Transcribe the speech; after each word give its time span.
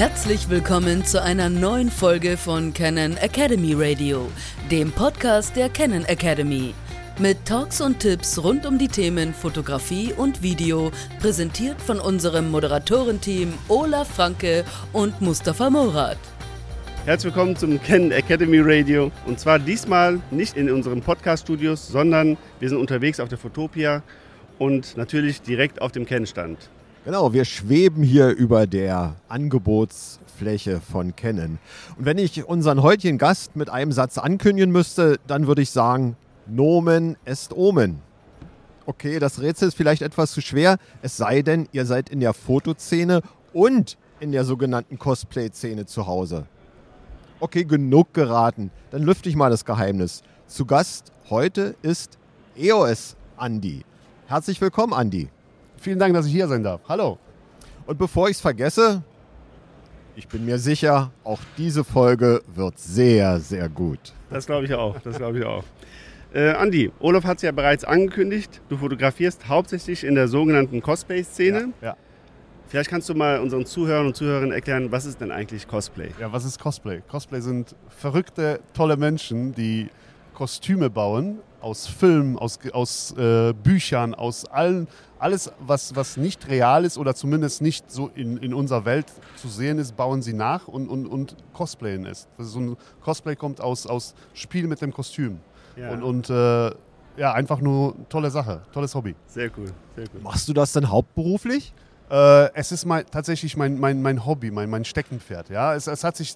Herzlich 0.00 0.48
willkommen 0.48 1.04
zu 1.04 1.22
einer 1.22 1.50
neuen 1.50 1.90
Folge 1.90 2.38
von 2.38 2.72
Canon 2.72 3.18
Academy 3.18 3.74
Radio, 3.76 4.30
dem 4.70 4.92
Podcast 4.92 5.54
der 5.56 5.68
Canon 5.68 6.06
Academy. 6.06 6.72
Mit 7.18 7.44
Talks 7.44 7.82
und 7.82 7.98
Tipps 7.98 8.42
rund 8.42 8.64
um 8.64 8.78
die 8.78 8.88
Themen 8.88 9.34
Fotografie 9.34 10.14
und 10.16 10.42
Video, 10.42 10.90
präsentiert 11.20 11.82
von 11.82 12.00
unserem 12.00 12.50
Moderatorenteam 12.50 13.52
Olaf 13.68 14.08
Franke 14.08 14.64
und 14.94 15.20
Mustafa 15.20 15.68
Morat. 15.68 16.16
Herzlich 17.04 17.34
willkommen 17.34 17.54
zum 17.56 17.78
Canon 17.82 18.12
Academy 18.12 18.60
Radio. 18.62 19.12
Und 19.26 19.38
zwar 19.38 19.58
diesmal 19.58 20.18
nicht 20.30 20.56
in 20.56 20.70
unseren 20.70 21.02
Podcast-Studios, 21.02 21.88
sondern 21.88 22.38
wir 22.58 22.70
sind 22.70 22.78
unterwegs 22.78 23.20
auf 23.20 23.28
der 23.28 23.36
Fotopia 23.36 24.02
und 24.58 24.96
natürlich 24.96 25.42
direkt 25.42 25.82
auf 25.82 25.92
dem 25.92 26.06
Canon-Stand. 26.06 26.70
Genau, 27.06 27.32
wir 27.32 27.46
schweben 27.46 28.02
hier 28.02 28.28
über 28.28 28.66
der 28.66 29.16
Angebotsfläche 29.26 30.82
von 30.82 31.16
Canon. 31.16 31.58
Und 31.96 32.04
wenn 32.04 32.18
ich 32.18 32.44
unseren 32.44 32.82
heutigen 32.82 33.16
Gast 33.16 33.56
mit 33.56 33.70
einem 33.70 33.90
Satz 33.90 34.18
ankündigen 34.18 34.70
müsste, 34.70 35.18
dann 35.26 35.46
würde 35.46 35.62
ich 35.62 35.70
sagen, 35.70 36.16
Nomen 36.46 37.16
est 37.24 37.56
Omen. 37.56 38.02
Okay, 38.84 39.18
das 39.18 39.40
Rätsel 39.40 39.68
ist 39.68 39.78
vielleicht 39.78 40.02
etwas 40.02 40.32
zu 40.32 40.42
schwer, 40.42 40.76
es 41.00 41.16
sei 41.16 41.40
denn, 41.40 41.68
ihr 41.72 41.86
seid 41.86 42.10
in 42.10 42.20
der 42.20 42.34
Fotoszene 42.34 43.22
und 43.54 43.96
in 44.20 44.30
der 44.32 44.44
sogenannten 44.44 44.98
Cosplay-Szene 44.98 45.86
zu 45.86 46.06
Hause. 46.06 46.44
Okay, 47.40 47.64
genug 47.64 48.12
geraten. 48.12 48.70
Dann 48.90 49.04
lüfte 49.04 49.30
ich 49.30 49.36
mal 49.36 49.48
das 49.48 49.64
Geheimnis. 49.64 50.22
Zu 50.46 50.66
Gast 50.66 51.12
heute 51.30 51.76
ist 51.80 52.18
EOS 52.58 53.16
Andi. 53.38 53.86
Herzlich 54.26 54.60
willkommen, 54.60 54.92
Andi. 54.92 55.30
Vielen 55.80 55.98
Dank, 55.98 56.12
dass 56.12 56.26
ich 56.26 56.32
hier 56.32 56.46
sein 56.46 56.62
darf. 56.62 56.82
Hallo. 56.90 57.18
Und 57.86 57.98
bevor 57.98 58.28
ich 58.28 58.36
es 58.36 58.40
vergesse, 58.42 59.02
ich 60.14 60.28
bin 60.28 60.44
mir 60.44 60.58
sicher, 60.58 61.10
auch 61.24 61.40
diese 61.56 61.84
Folge 61.84 62.42
wird 62.54 62.78
sehr, 62.78 63.40
sehr 63.40 63.70
gut. 63.70 64.12
Das 64.28 64.44
glaube 64.44 64.66
ich 64.66 64.74
auch. 64.74 65.00
Das 65.00 65.16
glaube 65.16 65.38
ich 65.38 65.44
auch. 65.46 65.64
Äh, 66.34 66.50
Andi, 66.50 66.92
Olaf 67.00 67.24
hat 67.24 67.38
es 67.38 67.44
ja 67.44 67.52
bereits 67.52 67.84
angekündigt. 67.84 68.60
Du 68.68 68.76
fotografierst 68.76 69.48
hauptsächlich 69.48 70.04
in 70.04 70.16
der 70.16 70.28
sogenannten 70.28 70.82
Cosplay-Szene. 70.82 71.72
Ja, 71.80 71.88
ja. 71.88 71.96
Vielleicht 72.68 72.90
kannst 72.90 73.08
du 73.08 73.14
mal 73.14 73.40
unseren 73.40 73.64
Zuhörern 73.64 74.06
und 74.06 74.14
Zuhörern 74.14 74.52
erklären, 74.52 74.92
was 74.92 75.06
ist 75.06 75.22
denn 75.22 75.30
eigentlich 75.30 75.66
Cosplay? 75.66 76.10
Ja, 76.20 76.30
was 76.30 76.44
ist 76.44 76.60
Cosplay? 76.60 77.00
Cosplay 77.08 77.40
sind 77.40 77.74
verrückte, 77.88 78.60
tolle 78.74 78.98
Menschen, 78.98 79.54
die 79.54 79.88
Kostüme 80.34 80.90
bauen 80.90 81.38
aus 81.60 81.86
Filmen, 81.86 82.38
aus, 82.38 82.58
aus 82.72 83.14
äh, 83.16 83.52
Büchern, 83.52 84.14
aus 84.14 84.44
allen, 84.44 84.88
alles, 85.20 85.52
was, 85.60 85.94
was 85.94 86.16
nicht 86.16 86.48
real 86.48 86.84
ist 86.84 86.98
oder 86.98 87.14
zumindest 87.14 87.62
nicht 87.62 87.90
so 87.90 88.10
in, 88.14 88.38
in 88.38 88.54
unserer 88.54 88.84
Welt 88.84 89.06
zu 89.36 89.48
sehen 89.48 89.78
ist, 89.78 89.96
bauen 89.96 90.22
sie 90.22 90.32
nach 90.32 90.66
und, 90.66 90.88
und, 90.88 91.06
und 91.06 91.36
cosplayen 91.52 92.06
es. 92.06 92.26
Also 92.38 92.50
so 92.50 92.60
ein 92.60 92.76
Cosplay 93.02 93.36
kommt 93.36 93.60
aus, 93.60 93.86
aus 93.86 94.14
Spiel 94.32 94.66
mit 94.66 94.80
dem 94.80 94.92
Kostüm. 94.92 95.40
Ja. 95.76 95.90
Und, 95.90 96.02
und 96.02 96.30
äh, 96.30 96.70
ja, 97.16 97.32
einfach 97.34 97.60
nur 97.60 97.94
tolle 98.08 98.30
Sache, 98.30 98.62
tolles 98.72 98.94
Hobby. 98.94 99.14
Sehr 99.26 99.50
cool, 99.56 99.66
sehr 99.94 100.06
cool. 100.14 100.20
Machst 100.22 100.48
du 100.48 100.52
das 100.52 100.72
denn 100.72 100.90
hauptberuflich? 100.90 101.74
Äh, 102.10 102.52
es 102.54 102.72
ist 102.72 102.86
mein, 102.86 103.04
tatsächlich 103.06 103.56
mein, 103.56 103.78
mein, 103.78 104.00
mein 104.02 104.24
Hobby, 104.24 104.50
mein, 104.50 104.70
mein 104.70 104.84
Steckenpferd. 104.84 105.50
Ja? 105.50 105.74
Es, 105.74 105.86
es, 105.86 106.02
hat 106.02 106.16
sich, 106.16 106.34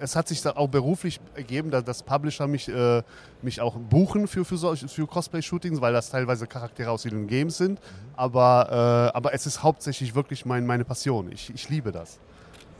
es 0.00 0.16
hat 0.16 0.28
sich 0.28 0.42
da 0.42 0.52
auch 0.52 0.68
beruflich 0.68 1.20
ergeben, 1.34 1.70
dass 1.70 1.84
das 1.84 2.02
Publisher 2.02 2.46
mich, 2.46 2.68
äh, 2.68 3.02
mich 3.42 3.60
auch 3.60 3.76
buchen 3.76 4.26
für, 4.26 4.44
für, 4.44 4.56
solche- 4.56 4.88
für 4.88 5.06
Cosplay-Shootings, 5.06 5.80
weil 5.80 5.92
das 5.92 6.10
teilweise 6.10 6.46
Charaktere 6.46 6.90
aus 6.90 7.02
den 7.02 7.26
Games 7.26 7.58
sind. 7.58 7.78
Aber, 8.16 9.10
äh, 9.12 9.16
aber 9.16 9.34
es 9.34 9.46
ist 9.46 9.62
hauptsächlich 9.62 10.14
wirklich 10.14 10.44
mein, 10.46 10.66
meine 10.66 10.84
Passion. 10.84 11.30
Ich, 11.30 11.52
ich 11.54 11.68
liebe 11.68 11.92
das. 11.92 12.18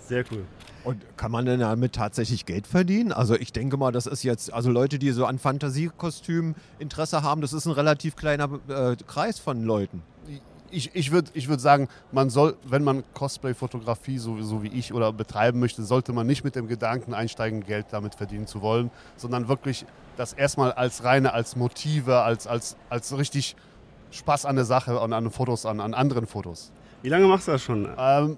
Sehr 0.08 0.24
cool. 0.32 0.44
Und 0.82 1.02
kann 1.16 1.30
man 1.30 1.44
denn 1.44 1.60
damit 1.60 1.94
tatsächlich 1.94 2.46
Geld 2.46 2.66
verdienen? 2.66 3.12
Also 3.12 3.36
ich 3.36 3.52
denke 3.52 3.76
mal, 3.76 3.92
das 3.92 4.06
ist 4.06 4.22
jetzt, 4.22 4.52
also 4.52 4.70
Leute, 4.70 4.98
die 4.98 5.10
so 5.12 5.26
an 5.26 5.38
Fantasiekostümen 5.38 6.56
Interesse 6.78 7.22
haben, 7.22 7.42
das 7.42 7.52
ist 7.52 7.66
ein 7.66 7.72
relativ 7.72 8.16
kleiner 8.16 8.48
äh, 8.68 8.96
Kreis 9.06 9.38
von 9.38 9.62
Leuten. 9.62 10.02
Ich, 10.70 10.94
ich 10.94 11.10
würde 11.10 11.30
ich 11.34 11.48
würd 11.48 11.60
sagen, 11.60 11.88
man 12.12 12.30
soll, 12.30 12.56
wenn 12.64 12.84
man 12.84 13.02
Cosplay-Fotografie 13.14 14.18
so, 14.18 14.40
so 14.42 14.62
wie 14.62 14.68
ich 14.68 14.94
oder 14.94 15.12
betreiben 15.12 15.58
möchte, 15.60 15.82
sollte 15.82 16.12
man 16.12 16.26
nicht 16.26 16.44
mit 16.44 16.54
dem 16.54 16.68
Gedanken 16.68 17.14
einsteigen, 17.14 17.64
Geld 17.64 17.86
damit 17.90 18.14
verdienen 18.14 18.46
zu 18.46 18.62
wollen, 18.62 18.90
sondern 19.16 19.48
wirklich 19.48 19.84
das 20.16 20.32
erstmal 20.32 20.72
als 20.72 21.02
reine, 21.04 21.32
als 21.32 21.56
Motive, 21.56 22.20
als, 22.20 22.46
als, 22.46 22.76
als 22.88 23.16
richtig 23.16 23.56
Spaß 24.10 24.46
an 24.46 24.56
der 24.56 24.64
Sache 24.64 24.98
und 25.00 25.12
an 25.12 25.30
Fotos, 25.30 25.66
an, 25.66 25.80
an 25.80 25.94
anderen 25.94 26.26
Fotos. 26.26 26.72
Wie 27.02 27.08
lange 27.08 27.26
machst 27.26 27.48
du 27.48 27.52
das 27.52 27.62
schon? 27.62 27.88
Ähm, 27.96 28.36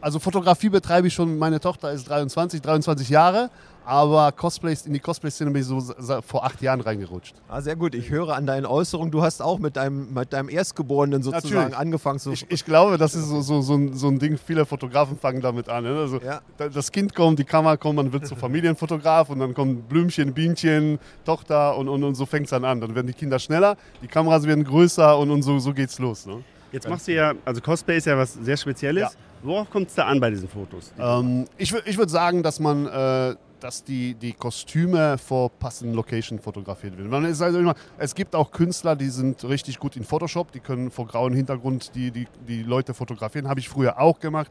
also 0.00 0.18
Fotografie 0.18 0.68
betreibe 0.68 1.06
ich 1.06 1.14
schon, 1.14 1.38
meine 1.38 1.60
Tochter 1.60 1.92
ist 1.92 2.08
23, 2.08 2.60
23 2.60 3.08
Jahre, 3.08 3.50
aber 3.84 4.32
Cosplays, 4.32 4.86
in 4.86 4.92
die 4.92 5.00
Cosplay-Szene 5.00 5.50
bin 5.50 5.62
ich 5.62 5.66
so 5.68 5.80
vor 6.26 6.44
acht 6.44 6.60
Jahren 6.62 6.80
reingerutscht. 6.80 7.34
Ah, 7.48 7.60
sehr 7.60 7.76
gut. 7.76 7.94
Ich 7.94 8.10
höre 8.10 8.30
an 8.36 8.46
deinen 8.46 8.66
Äußerungen, 8.66 9.10
du 9.10 9.22
hast 9.22 9.42
auch 9.42 9.58
mit 9.58 9.76
deinem, 9.76 10.12
mit 10.14 10.32
deinem 10.32 10.48
Erstgeborenen 10.48 11.22
sozusagen 11.22 11.54
Natürlich. 11.54 11.76
angefangen 11.76 12.18
zu. 12.18 12.32
Ich, 12.32 12.46
ich 12.48 12.64
glaube, 12.64 12.98
das 12.98 13.14
ist 13.14 13.28
so, 13.28 13.40
so, 13.40 13.60
so, 13.60 13.74
ein, 13.74 13.94
so 13.94 14.08
ein 14.08 14.18
Ding, 14.18 14.38
viele 14.38 14.64
Fotografen 14.66 15.18
fangen 15.18 15.40
damit 15.40 15.68
an. 15.68 15.84
Ne? 15.84 15.98
Also, 15.98 16.18
Ja. 16.20 16.40
da- 16.56 16.68
Das 16.68 16.92
Kind 16.92 17.14
kommt, 17.14 17.38
die 17.38 17.44
Kamera 17.44 17.76
kommt, 17.76 17.96
man 17.96 18.12
wird 18.12 18.26
zum 18.26 18.36
Familienfotograf 18.38 19.30
und 19.30 19.40
dann 19.40 19.54
kommen 19.54 19.82
Blümchen, 19.82 20.32
Bienchen, 20.32 20.98
Tochter 21.24 21.76
und, 21.76 21.88
und, 21.88 22.04
und 22.04 22.14
so 22.14 22.24
fängt 22.26 22.44
es 22.46 22.50
dann 22.50 22.64
an. 22.64 22.80
Dann 22.80 22.94
werden 22.94 23.06
die 23.08 23.12
Kinder 23.14 23.38
schneller, 23.38 23.76
die 24.02 24.08
Kameras 24.08 24.44
werden 24.46 24.64
größer 24.64 25.18
und, 25.18 25.30
und 25.30 25.42
so, 25.42 25.58
so 25.58 25.72
geht's 25.74 25.98
los. 25.98 26.26
Ne? 26.26 26.42
Jetzt 26.70 26.88
machst 26.88 27.08
du 27.08 27.12
ja, 27.14 27.32
also 27.44 27.60
Cosplay 27.60 27.98
ist 27.98 28.06
ja 28.06 28.16
was 28.16 28.32
sehr 28.34 28.56
Spezielles. 28.56 29.02
Ja. 29.02 29.10
Worauf 29.42 29.68
kommt 29.70 29.88
es 29.88 29.94
da 29.96 30.04
an 30.06 30.20
bei 30.20 30.30
diesen 30.30 30.48
Fotos? 30.48 30.92
Ähm, 30.98 31.46
ich 31.58 31.74
ich 31.84 31.98
würde 31.98 32.10
sagen, 32.12 32.42
dass 32.44 32.60
man, 32.60 32.86
äh, 32.86 33.34
dass 33.62 33.84
die, 33.84 34.14
die 34.14 34.32
Kostüme 34.32 35.18
vor 35.18 35.50
passenden 35.50 35.94
Location 35.94 36.38
fotografiert 36.38 36.98
werden. 36.98 37.24
Es, 37.24 37.32
ist 37.32 37.42
also 37.42 37.58
immer, 37.58 37.74
es 37.98 38.14
gibt 38.14 38.34
auch 38.34 38.50
Künstler, 38.50 38.96
die 38.96 39.08
sind 39.08 39.44
richtig 39.44 39.78
gut 39.78 39.96
in 39.96 40.04
Photoshop, 40.04 40.50
die 40.52 40.60
können 40.60 40.90
vor 40.90 41.06
grauem 41.06 41.34
Hintergrund 41.34 41.94
die, 41.94 42.10
die, 42.10 42.26
die 42.48 42.62
Leute 42.62 42.94
fotografieren. 42.94 43.48
Habe 43.48 43.60
ich 43.60 43.68
früher 43.68 44.00
auch 44.00 44.18
gemacht. 44.18 44.50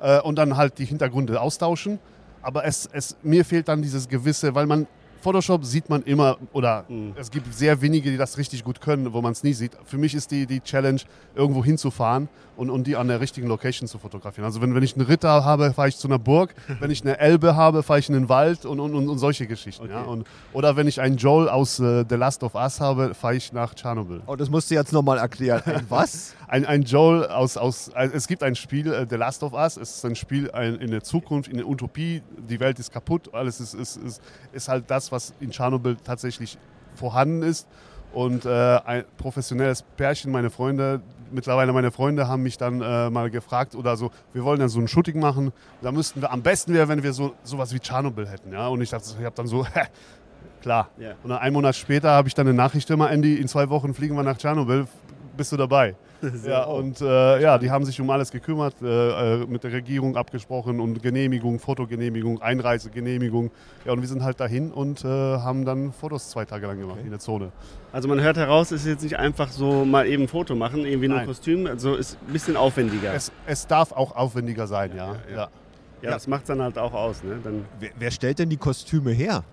Äh, 0.00 0.20
und 0.20 0.36
dann 0.36 0.56
halt 0.56 0.78
die 0.78 0.84
Hintergründe 0.84 1.40
austauschen. 1.40 1.98
Aber 2.42 2.64
es, 2.64 2.88
es, 2.92 3.16
mir 3.22 3.44
fehlt 3.44 3.68
dann 3.68 3.82
dieses 3.82 4.08
gewisse, 4.08 4.54
weil 4.54 4.66
man 4.66 4.86
Photoshop 5.20 5.64
sieht 5.64 5.88
man 5.88 6.02
immer 6.02 6.38
oder 6.52 6.84
es 7.16 7.30
gibt 7.30 7.52
sehr 7.52 7.80
wenige, 7.80 8.10
die 8.10 8.16
das 8.16 8.38
richtig 8.38 8.64
gut 8.64 8.80
können, 8.80 9.12
wo 9.12 9.20
man 9.20 9.32
es 9.32 9.42
nie 9.42 9.52
sieht. 9.52 9.72
Für 9.84 9.98
mich 9.98 10.14
ist 10.14 10.30
die, 10.30 10.46
die 10.46 10.60
Challenge, 10.60 11.00
irgendwo 11.34 11.64
hinzufahren 11.64 12.28
und, 12.60 12.68
und 12.68 12.86
die 12.86 12.96
an 12.96 13.08
der 13.08 13.20
richtigen 13.20 13.48
Location 13.48 13.88
zu 13.88 13.98
fotografieren. 13.98 14.44
Also 14.44 14.60
wenn, 14.60 14.74
wenn 14.74 14.82
ich 14.82 14.94
einen 14.94 15.06
Ritter 15.06 15.44
habe, 15.44 15.72
fahre 15.72 15.88
ich 15.88 15.96
zu 15.96 16.08
einer 16.08 16.18
Burg. 16.18 16.54
wenn 16.80 16.90
ich 16.90 17.02
eine 17.02 17.18
Elbe 17.18 17.56
habe, 17.56 17.82
fahre 17.82 18.00
ich 18.00 18.08
in 18.08 18.14
den 18.14 18.28
Wald 18.28 18.66
und, 18.66 18.80
und, 18.80 18.94
und, 18.94 19.18
solche 19.18 19.46
Geschichten. 19.46 19.88
Ja? 19.88 20.02
Okay. 20.02 20.10
Und, 20.10 20.26
oder 20.52 20.76
wenn 20.76 20.86
ich 20.86 21.00
einen 21.00 21.16
Joel 21.16 21.48
aus 21.48 21.80
äh, 21.80 22.04
The 22.08 22.16
Last 22.16 22.42
of 22.42 22.54
Us 22.54 22.80
habe, 22.80 23.14
fahre 23.14 23.36
ich 23.36 23.52
nach 23.52 23.74
Tschernobyl. 23.74 24.20
oh, 24.26 24.36
das 24.36 24.50
musst 24.50 24.70
du 24.70 24.74
jetzt 24.74 24.92
nochmal 24.92 25.18
erklären. 25.18 25.62
Ein 25.64 25.86
was? 25.88 26.34
Ein, 26.50 26.66
ein 26.66 26.82
Joel 26.82 27.28
aus, 27.28 27.56
aus 27.56 27.92
also 27.94 28.12
es 28.12 28.26
gibt 28.26 28.42
ein 28.42 28.56
Spiel, 28.56 28.92
äh, 28.92 29.06
The 29.08 29.14
Last 29.14 29.44
of 29.44 29.52
Us, 29.52 29.76
es 29.76 29.98
ist 29.98 30.04
ein 30.04 30.16
Spiel 30.16 30.50
ein, 30.50 30.80
in 30.80 30.90
der 30.90 31.00
Zukunft, 31.00 31.48
in 31.48 31.58
der 31.58 31.68
Utopie, 31.68 32.22
die 32.36 32.58
Welt 32.58 32.80
ist 32.80 32.92
kaputt, 32.92 33.32
alles 33.32 33.60
ist, 33.60 33.72
ist, 33.72 33.96
ist, 33.98 34.20
ist 34.50 34.68
halt 34.68 34.90
das, 34.90 35.09
was 35.10 35.34
in 35.40 35.50
Tschernobyl 35.50 35.96
tatsächlich 35.96 36.58
vorhanden 36.94 37.42
ist. 37.42 37.66
Und 38.12 38.44
äh, 38.44 38.50
ein 38.84 39.04
professionelles 39.16 39.82
Pärchen, 39.82 40.32
meine 40.32 40.50
Freunde, 40.50 41.00
mittlerweile 41.30 41.72
meine 41.72 41.92
Freunde 41.92 42.26
haben 42.26 42.42
mich 42.42 42.58
dann 42.58 42.80
äh, 42.80 43.08
mal 43.08 43.30
gefragt 43.30 43.76
oder 43.76 43.96
so, 43.96 44.10
wir 44.32 44.42
wollen 44.42 44.58
dann 44.58 44.68
so 44.68 44.80
ein 44.80 44.88
Shooting 44.88 45.20
machen, 45.20 45.52
da 45.80 45.92
müssten 45.92 46.20
wir, 46.20 46.32
am 46.32 46.42
besten 46.42 46.74
wäre, 46.74 46.88
wenn 46.88 47.04
wir 47.04 47.12
so 47.12 47.34
sowas 47.44 47.72
wie 47.72 47.78
Tschernobyl 47.78 48.28
hätten. 48.28 48.52
Ja? 48.52 48.66
Und 48.66 48.80
ich 48.80 48.90
dachte, 48.90 49.04
ich 49.16 49.24
habe 49.24 49.36
dann 49.36 49.46
so, 49.46 49.64
klar. 50.62 50.88
Ja. 50.98 51.12
Und 51.22 51.30
dann 51.30 51.38
einen 51.38 51.54
Monat 51.54 51.76
später 51.76 52.10
habe 52.10 52.26
ich 52.26 52.34
dann 52.34 52.48
eine 52.48 52.56
Nachricht 52.56 52.90
immer, 52.90 53.10
Andy, 53.10 53.36
in 53.36 53.46
zwei 53.46 53.68
Wochen 53.70 53.94
fliegen 53.94 54.16
wir 54.16 54.24
nach 54.24 54.38
Tschernobyl, 54.38 54.88
bist 55.36 55.52
du 55.52 55.56
dabei? 55.56 55.94
Ja, 56.46 56.64
und 56.64 57.00
äh, 57.00 57.40
ja, 57.40 57.58
die 57.58 57.70
haben 57.70 57.84
sich 57.84 58.00
um 58.00 58.10
alles 58.10 58.30
gekümmert, 58.30 58.74
äh, 58.82 59.42
äh, 59.42 59.46
mit 59.46 59.64
der 59.64 59.72
Regierung 59.72 60.16
abgesprochen 60.16 60.80
und 60.80 61.02
Genehmigung, 61.02 61.58
Fotogenehmigung, 61.58 62.42
Einreisegenehmigung. 62.42 63.50
Ja, 63.84 63.92
und 63.92 64.00
wir 64.00 64.08
sind 64.08 64.22
halt 64.22 64.40
dahin 64.40 64.72
und 64.72 65.04
äh, 65.04 65.08
haben 65.08 65.64
dann 65.64 65.92
Fotos 65.92 66.30
zwei 66.30 66.44
Tage 66.44 66.66
lang 66.66 66.78
gemacht 66.78 66.98
in 67.02 67.10
der 67.10 67.18
Zone. 67.20 67.52
Also 67.92 68.08
man 68.08 68.20
hört 68.20 68.36
heraus, 68.36 68.70
es 68.70 68.82
ist 68.82 68.86
jetzt 68.88 69.02
nicht 69.02 69.18
einfach 69.18 69.50
so 69.50 69.84
mal 69.84 70.06
eben 70.06 70.24
ein 70.24 70.28
Foto 70.28 70.54
machen, 70.54 70.84
irgendwie 70.84 71.08
nur 71.08 71.18
ein 71.18 71.20
Nein. 71.22 71.28
Kostüm, 71.28 71.66
also 71.66 71.94
ist 71.94 72.18
ein 72.26 72.32
bisschen 72.32 72.56
aufwendiger. 72.56 73.12
Es, 73.14 73.32
es 73.46 73.66
darf 73.66 73.92
auch 73.92 74.14
aufwendiger 74.14 74.66
sein, 74.66 74.92
ja. 74.96 75.06
Ja, 75.06 75.12
ja, 75.12 75.36
ja. 75.36 75.48
ja, 76.02 76.10
das 76.10 76.26
macht 76.26 76.42
es 76.42 76.48
dann 76.48 76.62
halt 76.62 76.78
auch 76.78 76.92
aus. 76.92 77.22
Ne? 77.24 77.38
Dann, 77.42 77.64
Wer, 77.78 77.90
wer 77.98 78.10
stellt 78.10 78.38
denn 78.38 78.48
die 78.50 78.56
Kostüme 78.56 79.10
her? 79.10 79.44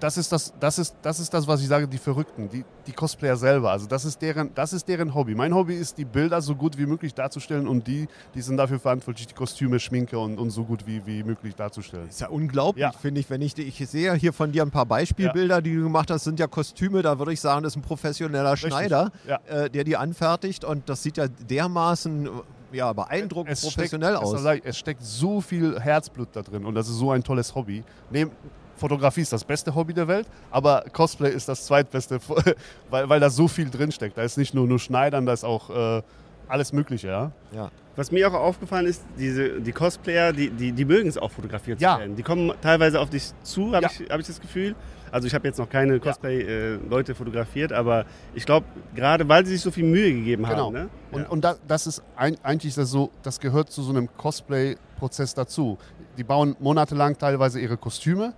Das, 0.00 0.16
ist 0.16 0.30
das, 0.32 0.52
das, 0.60 0.78
ist, 0.78 0.94
das 1.02 1.20
ist 1.20 1.32
das, 1.32 1.46
was 1.46 1.60
ich 1.60 1.68
sage, 1.68 1.88
die 1.88 1.98
Verrückten, 1.98 2.48
die, 2.48 2.64
die 2.86 2.92
Cosplayer 2.92 3.36
selber. 3.36 3.70
Also 3.70 3.86
das 3.86 4.04
ist, 4.04 4.20
deren, 4.20 4.52
das 4.54 4.72
ist 4.72 4.86
deren 4.88 5.14
Hobby. 5.14 5.34
Mein 5.34 5.54
Hobby 5.54 5.74
ist, 5.74 5.98
die 5.98 6.04
Bilder 6.04 6.40
so 6.42 6.54
gut 6.54 6.76
wie 6.78 6.86
möglich 6.86 7.14
darzustellen 7.14 7.66
und 7.66 7.86
die, 7.86 8.08
die 8.34 8.42
sind 8.42 8.56
dafür 8.56 8.78
verantwortlich, 8.78 9.26
die 9.26 9.34
Kostüme, 9.34 9.80
Schminke 9.80 10.18
und, 10.18 10.38
und 10.38 10.50
so 10.50 10.64
gut 10.64 10.86
wie, 10.86 11.04
wie 11.06 11.22
möglich 11.22 11.54
darzustellen. 11.54 12.08
Ist 12.08 12.20
ja 12.20 12.28
unglaublich, 12.28 12.82
Ja. 12.82 12.92
finde 12.92 13.20
ich, 13.20 13.30
wenn 13.30 13.42
ich, 13.42 13.56
ich 13.58 13.88
sehe 13.88 14.14
hier 14.14 14.32
von 14.32 14.52
dir 14.52 14.62
ein 14.62 14.70
paar 14.70 14.86
Beispielbilder, 14.86 15.62
die 15.62 15.74
du 15.76 15.84
gemacht 15.84 16.10
hast, 16.10 16.24
sind 16.24 16.38
ja 16.38 16.46
Kostüme, 16.46 17.02
da 17.02 17.18
würde 17.18 17.32
ich 17.32 17.40
sagen, 17.40 17.62
das 17.62 17.72
ist 17.72 17.76
ein 17.76 17.82
professioneller 17.82 18.56
Schneider, 18.56 19.10
Ja. 19.26 19.40
äh, 19.46 19.70
der 19.70 19.84
die 19.84 19.96
anfertigt 19.96 20.64
und 20.64 20.88
das 20.88 21.02
sieht 21.02 21.16
ja 21.16 21.26
dermaßen 21.28 22.28
ja, 22.72 22.92
beeindruckend 22.92 23.52
es 23.52 23.62
professionell 23.62 24.16
steckt, 24.16 24.24
aus. 24.24 24.40
Es, 24.44 24.60
es 24.64 24.76
steckt 24.78 25.02
so 25.02 25.40
viel 25.40 25.78
Herzblut 25.80 26.28
da 26.32 26.42
drin 26.42 26.64
und 26.66 26.74
das 26.74 26.88
ist 26.88 26.96
so 26.96 27.10
ein 27.12 27.22
tolles 27.22 27.54
Hobby. 27.54 27.84
Neben, 28.10 28.32
Fotografie 28.76 29.22
ist 29.22 29.32
das 29.32 29.44
beste 29.44 29.74
Hobby 29.74 29.94
der 29.94 30.06
Welt, 30.08 30.26
aber 30.50 30.84
Cosplay 30.92 31.30
ist 31.32 31.48
das 31.48 31.64
zweitbeste, 31.66 32.18
weil, 32.90 33.08
weil 33.08 33.20
da 33.20 33.30
so 33.30 33.48
viel 33.48 33.70
drin 33.70 33.90
steckt. 33.92 34.16
Da 34.18 34.22
ist 34.22 34.36
nicht 34.36 34.54
nur, 34.54 34.66
nur 34.66 34.78
Schneidern, 34.78 35.26
da 35.26 35.32
ist 35.32 35.44
auch 35.44 35.70
äh, 35.70 36.02
alles 36.48 36.72
Mögliche. 36.72 37.08
Ja? 37.08 37.32
ja. 37.52 37.70
Was 37.96 38.12
mir 38.12 38.28
auch 38.28 38.34
aufgefallen 38.34 38.86
ist, 38.86 39.02
diese, 39.18 39.60
die 39.60 39.72
Cosplayer, 39.72 40.32
die, 40.32 40.50
die, 40.50 40.72
die 40.72 40.84
mögen 40.84 41.08
es 41.08 41.16
auch 41.16 41.30
fotografiert 41.30 41.80
Ja. 41.80 41.94
zu 41.94 42.00
werden. 42.00 42.16
Die 42.16 42.22
kommen 42.22 42.52
teilweise 42.60 43.00
auf 43.00 43.08
dich 43.08 43.32
zu, 43.42 43.72
habe 43.74 43.84
Ja. 43.86 43.90
ich, 43.90 44.10
hab 44.10 44.20
ich 44.20 44.26
das 44.26 44.40
Gefühl. 44.40 44.74
Also 45.10 45.26
ich 45.28 45.34
habe 45.34 45.46
jetzt 45.48 45.58
noch 45.58 45.70
keine 45.70 45.98
Cosplay-Leute 46.00 47.14
fotografiert, 47.14 47.72
aber 47.72 48.04
ich 48.34 48.44
glaube, 48.44 48.66
gerade 48.94 49.26
weil 49.28 49.46
sie 49.46 49.52
sich 49.52 49.62
so 49.62 49.70
viel 49.70 49.84
Mühe 49.84 50.12
gegeben 50.12 50.44
Genau. 50.44 50.66
haben. 50.66 50.72
Ne? 50.74 50.88
Und, 51.12 51.22
ja. 51.22 51.28
und 51.28 51.44
da, 51.44 51.54
das 51.66 51.86
ist 51.86 52.02
ein, 52.16 52.36
eigentlich 52.42 52.74
das 52.74 52.90
so, 52.90 53.10
das 53.22 53.40
gehört 53.40 53.70
zu 53.70 53.82
so 53.82 53.90
einem 53.90 54.08
Cosplay-Prozess 54.16 55.32
dazu. 55.34 55.78
Die 56.18 56.24
bauen 56.24 56.56
monatelang 56.60 57.16
teilweise 57.16 57.60
ihre 57.60 57.76
Kostüme 57.76 58.34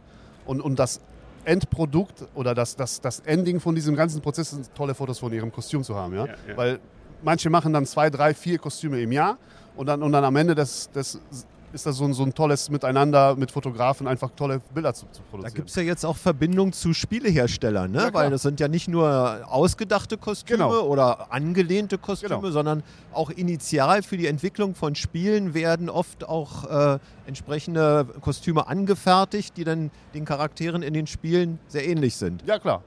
und, 0.49 0.61
und 0.61 0.79
das 0.79 1.01
Endprodukt 1.45 2.27
oder 2.35 2.55
das, 2.55 2.75
das, 2.75 3.01
das 3.01 3.21
Ending 3.21 3.61
von 3.61 3.75
diesem 3.75 3.95
ganzen 3.95 4.21
Prozess 4.21 4.51
sind 4.51 4.75
tolle 4.75 4.95
Fotos 4.95 5.19
von 5.19 5.33
ihrem 5.33 5.53
Kostüm 5.53 5.83
zu 5.85 5.95
haben. 5.95 6.15
Ja? 6.15 6.27
Ja, 6.27 6.35
ja. 6.49 6.57
Weil 6.57 6.81
manche 7.23 7.49
machen 7.51 7.73
dann 7.73 7.87
zwei, 7.87 8.11
drei, 8.11 8.35
vier 8.35 8.59
Kostüme 8.59 9.01
im 9.01 9.13
Jahr 9.13 9.39
und 9.77 9.87
dann, 9.87 10.03
und 10.03 10.13
dann 10.13 10.25
am 10.25 10.35
Ende 10.37 10.55
des, 10.55 10.91
des 10.91 11.21
ist 11.73 11.85
das 11.87 11.97
so 11.97 12.05
ein, 12.05 12.15
so 12.15 12.23
ein 12.23 12.35
tolles 12.35 12.71
Miteinander 12.71 13.37
mit 13.37 13.51
Fotografen, 13.51 14.07
einfach 14.09 14.31
tolle 14.37 14.61
Bilder 14.75 14.95
zu, 14.95 15.07
zu 15.13 15.21
Da 15.23 15.29
produzieren. 15.31 15.55
gibt 15.55 15.69
es 15.71 15.77
ja 15.77 15.83
jetzt 15.83 16.05
auch 16.07 16.17
Verbindungen 16.17 16.73
zu 16.73 16.95
Spieleherstellern, 16.95 17.91
ne? 17.91 17.99
Ja, 18.05 18.15
weil 18.15 18.31
das 18.31 18.43
sind 18.43 18.59
ja 18.61 18.69
nicht 18.69 18.89
nur 18.89 19.41
ausgedachte 19.49 20.17
Kostüme 20.17 20.65
Genau. 20.65 20.81
oder 20.83 21.33
angelehnte 21.33 21.99
Kostüme, 21.99 22.37
Genau. 22.37 22.51
sondern 22.51 22.83
auch 23.13 23.31
initial 23.31 24.03
für 24.03 24.17
die 24.17 24.27
Entwicklung 24.27 24.75
von 24.75 24.95
Spielen 24.95 25.55
werden 25.55 25.91
oft 25.91 26.27
auch 26.29 26.65
äh, 26.95 26.99
entsprechende 27.27 28.07
Kostüme 28.21 28.67
angefertigt, 28.67 29.57
die 29.57 29.65
dann 29.65 29.91
den 30.15 30.25
Charakteren 30.25 30.83
in 30.83 30.95
den 30.95 31.07
Spielen 31.07 31.59
sehr 31.69 31.87
ähnlich 31.87 32.17
sind. 32.17 32.43
Ja, 32.47 32.59
klar. 32.59 32.83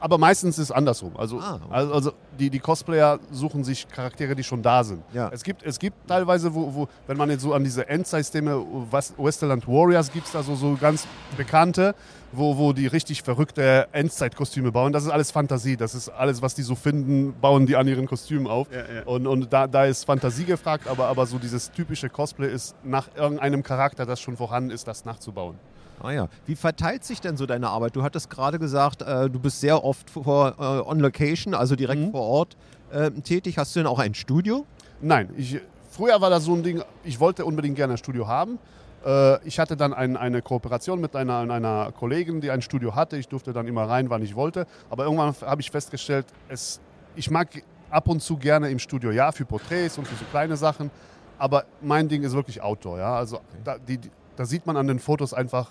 Aber, 0.00 0.18
meistens 0.18 0.58
ist 0.58 0.64
es 0.64 0.70
andersrum. 0.72 1.16
Also, 1.16 1.38
Ah, 1.40 1.54
okay. 1.56 1.64
also, 1.74 1.92
also 1.92 2.12
die, 2.38 2.50
die 2.50 2.58
Cosplayer 2.58 3.18
suchen 3.30 3.64
sich 3.64 3.88
Charaktere, 3.88 4.34
die 4.34 4.44
schon 4.44 4.62
da 4.62 4.84
sind. 4.84 5.02
Ja. 5.12 5.28
Es, 5.32 5.42
gibt, 5.42 5.62
es 5.62 5.78
gibt 5.78 6.08
teilweise, 6.08 6.54
wo, 6.54 6.74
wo, 6.74 6.88
wenn 7.06 7.16
man 7.16 7.30
jetzt 7.30 7.42
so 7.42 7.52
an 7.54 7.64
diese 7.64 7.88
Endzeit-Systeme, 7.88 8.64
was- 8.90 9.14
Westerland 9.16 9.66
Warriors, 9.68 10.12
gibt 10.12 10.26
es 10.26 10.32
da 10.32 10.42
so, 10.42 10.54
so 10.56 10.76
ganz 10.80 11.06
bekannte, 11.36 11.94
wo, 12.32 12.56
wo 12.56 12.72
die 12.72 12.86
richtig 12.88 13.22
verrückte 13.22 13.86
Endzeit-Kostüme 13.92 14.72
bauen. 14.72 14.92
Das 14.92 15.04
ist 15.04 15.10
alles 15.10 15.30
Fantasie. 15.30 15.76
Das 15.76 15.94
ist 15.94 16.08
alles, 16.08 16.42
was 16.42 16.54
die 16.54 16.62
so 16.62 16.74
finden, 16.74 17.34
bauen 17.40 17.66
die 17.66 17.76
an 17.76 17.86
ihren 17.86 18.06
Kostümen 18.06 18.46
auf. 18.48 18.68
Ja, 18.72 18.78
ja. 18.80 19.02
Und, 19.04 19.26
und 19.26 19.52
da, 19.52 19.66
da 19.68 19.84
ist 19.84 20.04
Fantasie 20.04 20.44
gefragt, 20.44 20.88
aber, 20.88 21.06
aber 21.06 21.26
so 21.26 21.38
dieses 21.38 21.70
typische 21.70 22.08
Cosplay 22.08 22.52
ist 22.52 22.74
nach 22.82 23.08
irgendeinem 23.16 23.62
Charakter, 23.62 24.04
das 24.06 24.20
schon 24.20 24.36
vorhanden 24.36 24.70
ist, 24.70 24.88
das 24.88 25.04
nachzubauen. 25.04 25.56
Ah 26.02 26.10
ja. 26.12 26.28
Wie 26.46 26.54
verteilt 26.56 27.04
sich 27.04 27.20
denn 27.20 27.36
so 27.36 27.46
deine 27.46 27.68
Arbeit? 27.68 27.96
Du 27.96 28.02
hattest 28.02 28.28
gerade 28.30 28.58
gesagt, 28.58 29.02
äh, 29.02 29.30
du 29.30 29.38
bist 29.38 29.60
sehr 29.60 29.82
oft 29.84 30.10
vor, 30.10 30.54
äh, 30.58 30.90
on 30.90 31.00
location, 31.00 31.54
also 31.54 31.76
direkt 31.76 32.00
Mhm. 32.02 32.10
vor 32.12 32.22
Ort 32.22 32.56
äh, 32.92 33.10
tätig. 33.10 33.58
Hast 33.58 33.74
du 33.74 33.80
denn 33.80 33.86
auch 33.86 33.98
ein 33.98 34.14
Studio? 34.14 34.66
Nein, 35.00 35.30
ich, 35.36 35.60
früher 35.90 36.20
war 36.20 36.30
das 36.30 36.44
so 36.44 36.54
ein 36.54 36.62
Ding, 36.62 36.82
ich 37.04 37.18
wollte 37.20 37.44
unbedingt 37.44 37.76
gerne 37.76 37.94
ein 37.94 37.98
Studio 37.98 38.26
haben. 38.28 38.58
Äh, 39.04 39.42
ich 39.46 39.58
hatte 39.58 39.76
dann 39.76 39.92
ein, 39.94 40.16
eine 40.16 40.42
Kooperation 40.42 41.00
mit 41.00 41.16
einer, 41.16 41.38
einer 41.50 41.92
Kollegin, 41.92 42.40
die 42.40 42.50
ein 42.50 42.62
Studio 42.62 42.94
hatte. 42.94 43.16
Ich 43.16 43.28
durfte 43.28 43.52
dann 43.52 43.66
immer 43.66 43.88
rein, 43.88 44.10
wann 44.10 44.22
ich 44.22 44.34
wollte. 44.36 44.66
Aber 44.90 45.04
irgendwann 45.04 45.34
habe 45.42 45.60
ich 45.60 45.70
festgestellt, 45.70 46.26
es, 46.48 46.80
ich 47.16 47.30
mag 47.30 47.48
ab 47.90 48.08
und 48.08 48.20
zu 48.22 48.36
gerne 48.36 48.70
im 48.70 48.78
Studio, 48.78 49.10
ja, 49.10 49.30
für 49.32 49.44
Porträts 49.44 49.98
und 49.98 50.06
für 50.06 50.16
so 50.16 50.24
kleine 50.30 50.56
Sachen. 50.56 50.90
Aber 51.38 51.64
mein 51.80 52.08
Ding 52.08 52.22
ist 52.22 52.32
wirklich 52.34 52.62
Outdoor. 52.62 52.98
Ja? 52.98 53.16
Also 53.16 53.40
da, 53.64 53.76
die, 53.78 53.98
die, 53.98 54.10
da 54.36 54.44
sieht 54.44 54.66
man 54.66 54.76
an 54.76 54.86
den 54.86 54.98
Fotos 54.98 55.34
einfach 55.34 55.70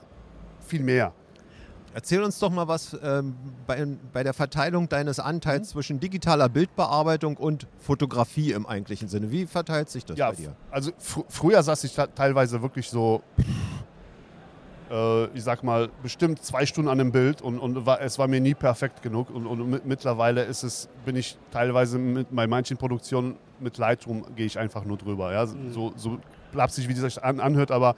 viel 0.66 0.82
mehr. 0.84 1.14
Erzähl 1.96 2.24
uns 2.24 2.40
doch 2.40 2.50
mal 2.50 2.68
was 2.68 2.98
ähm, 3.04 3.36
bei, 3.68 3.86
bei 4.12 4.24
der 4.24 4.34
Verteilung 4.34 4.90
deines 4.90 5.20
Anteils 5.20 5.70
zwischen 5.70 6.00
digitaler 6.00 6.50
Bildbearbeitung 6.50 7.38
und 7.38 7.68
Fotografie 7.78 8.52
im 8.52 8.66
eigentlichen 8.66 9.08
Sinne. 9.08 9.30
Wie 9.30 9.46
verteilt 9.46 9.90
sich 9.92 10.04
das 10.04 10.18
Ja, 10.18 10.32
bei 10.32 10.36
dir? 10.38 10.56
also 10.72 10.92
fr 10.98 11.22
früher 11.30 11.62
saß 11.62 11.84
ich 11.84 11.94
teilweise 12.16 12.64
wirklich 12.64 12.90
so, 12.90 13.22
äh, 14.90 15.26
ich 15.38 15.44
sag 15.44 15.64
mal, 15.64 15.90
bestimmt 16.02 16.44
zwei 16.44 16.66
Stunden 16.66 16.90
an 16.90 17.00
einem 17.00 17.12
Bild 17.12 17.44
und, 17.44 17.60
und 17.60 17.86
war, 17.86 18.02
es 18.02 18.18
war 18.18 18.28
mir 18.28 18.42
nie 18.42 18.56
perfekt 18.56 19.04
genug. 19.04 19.30
Und, 19.30 19.46
und 19.46 19.70
mit, 19.70 19.86
mittlerweile 19.86 20.44
ist 20.44 20.64
es, 20.64 20.90
bin 21.06 21.16
ich 21.16 21.38
teilweise 21.52 22.00
mit, 22.00 22.36
bei 22.36 22.48
manchen 22.48 22.78
Produktionen 22.78 23.36
mit 23.60 23.78
Lightroom 23.78 24.26
gehe 24.36 24.48
ich 24.48 24.58
einfach 24.58 24.84
nur 24.84 24.98
drüber. 24.98 25.32
Ja? 25.32 25.46
So, 25.46 25.94
so 25.96 26.18
lapsig, 26.54 26.88
wie 26.88 26.94
das 26.96 27.02
sich 27.14 27.24
an, 27.24 27.40
anhört, 27.40 27.70
aber 27.72 27.96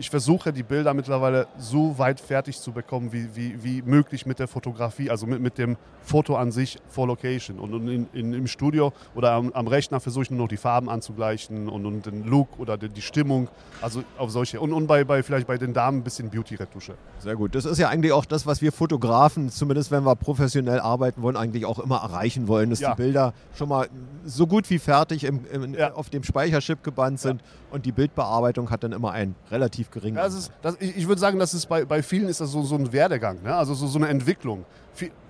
ich 0.00 0.08
versuche 0.08 0.50
die 0.52 0.62
Bilder 0.62 0.94
mittlerweile 0.94 1.46
so 1.58 1.98
weit 1.98 2.20
fertig 2.20 2.58
zu 2.58 2.72
bekommen, 2.72 3.12
wie, 3.12 3.28
wie, 3.36 3.62
wie 3.62 3.82
möglich 3.82 4.24
mit 4.24 4.38
der 4.38 4.48
Fotografie, 4.48 5.10
also 5.10 5.26
mit, 5.26 5.40
mit 5.42 5.58
dem 5.58 5.76
Foto 6.02 6.36
an 6.36 6.52
sich 6.52 6.78
vor 6.88 7.06
Location. 7.06 7.58
Und, 7.58 7.74
und 7.74 7.86
in, 7.86 8.06
in, 8.14 8.32
im 8.32 8.46
Studio 8.46 8.94
oder 9.14 9.32
am, 9.32 9.52
am 9.52 9.66
Rechner 9.66 10.00
versuche 10.00 10.22
ich 10.24 10.30
nur 10.30 10.40
noch 10.40 10.48
die 10.48 10.56
Farben 10.56 10.88
anzugleichen 10.88 11.68
und, 11.68 11.84
und 11.84 12.06
den 12.06 12.24
Look 12.24 12.58
oder 12.58 12.78
die, 12.78 12.88
die 12.88 13.02
Stimmung, 13.02 13.48
also 13.82 14.02
auf 14.16 14.30
solche. 14.30 14.58
Und, 14.58 14.72
und 14.72 14.86
bei, 14.86 15.04
bei, 15.04 15.22
vielleicht 15.22 15.46
bei 15.46 15.58
den 15.58 15.74
Damen 15.74 15.98
ein 15.98 16.02
bisschen 16.02 16.30
Beauty-Retusche. 16.30 16.94
Sehr 17.18 17.36
gut. 17.36 17.54
Das 17.54 17.66
ist 17.66 17.76
ja 17.76 17.90
eigentlich 17.90 18.12
auch 18.12 18.24
das, 18.24 18.46
was 18.46 18.62
wir 18.62 18.72
Fotografen, 18.72 19.50
zumindest 19.50 19.90
wenn 19.90 20.04
wir 20.04 20.16
professionell 20.16 20.80
arbeiten 20.80 21.20
wollen, 21.20 21.36
eigentlich 21.36 21.66
auch 21.66 21.78
immer 21.78 21.98
erreichen 21.98 22.48
wollen, 22.48 22.70
dass 22.70 22.80
Ja. 22.80 22.94
die 22.94 23.02
Bilder 23.02 23.34
schon 23.54 23.68
mal 23.68 23.88
so 24.24 24.46
gut 24.46 24.70
wie 24.70 24.78
fertig 24.78 25.24
im, 25.24 25.44
im, 25.52 25.74
Ja. 25.74 25.92
auf 25.92 26.08
dem 26.08 26.24
Speicherchip 26.24 26.82
gebannt 26.82 27.20
sind 27.20 27.42
und 27.70 27.84
die 27.84 27.92
Bildbearbeitung 27.92 28.70
hat 28.70 28.82
dann 28.82 28.92
immer 28.92 29.10
einen 29.12 29.34
relativ 29.50 29.89
geringen 29.90 30.16
Ja, 30.16 30.24
das 30.24 30.34
ist, 30.34 30.52
das, 30.62 30.76
ich, 30.80 30.96
ich 30.96 31.08
würde 31.08 31.20
sagen, 31.20 31.38
das 31.38 31.54
ist 31.54 31.66
bei, 31.66 31.84
bei 31.84 32.02
vielen 32.02 32.28
ist 32.28 32.40
das 32.40 32.50
so, 32.50 32.62
so 32.62 32.76
ein 32.76 32.92
Werdegang, 32.92 33.42
ne? 33.42 33.54
also 33.54 33.74
so, 33.74 33.86
so 33.86 33.98
eine 33.98 34.08
Entwicklung. 34.08 34.64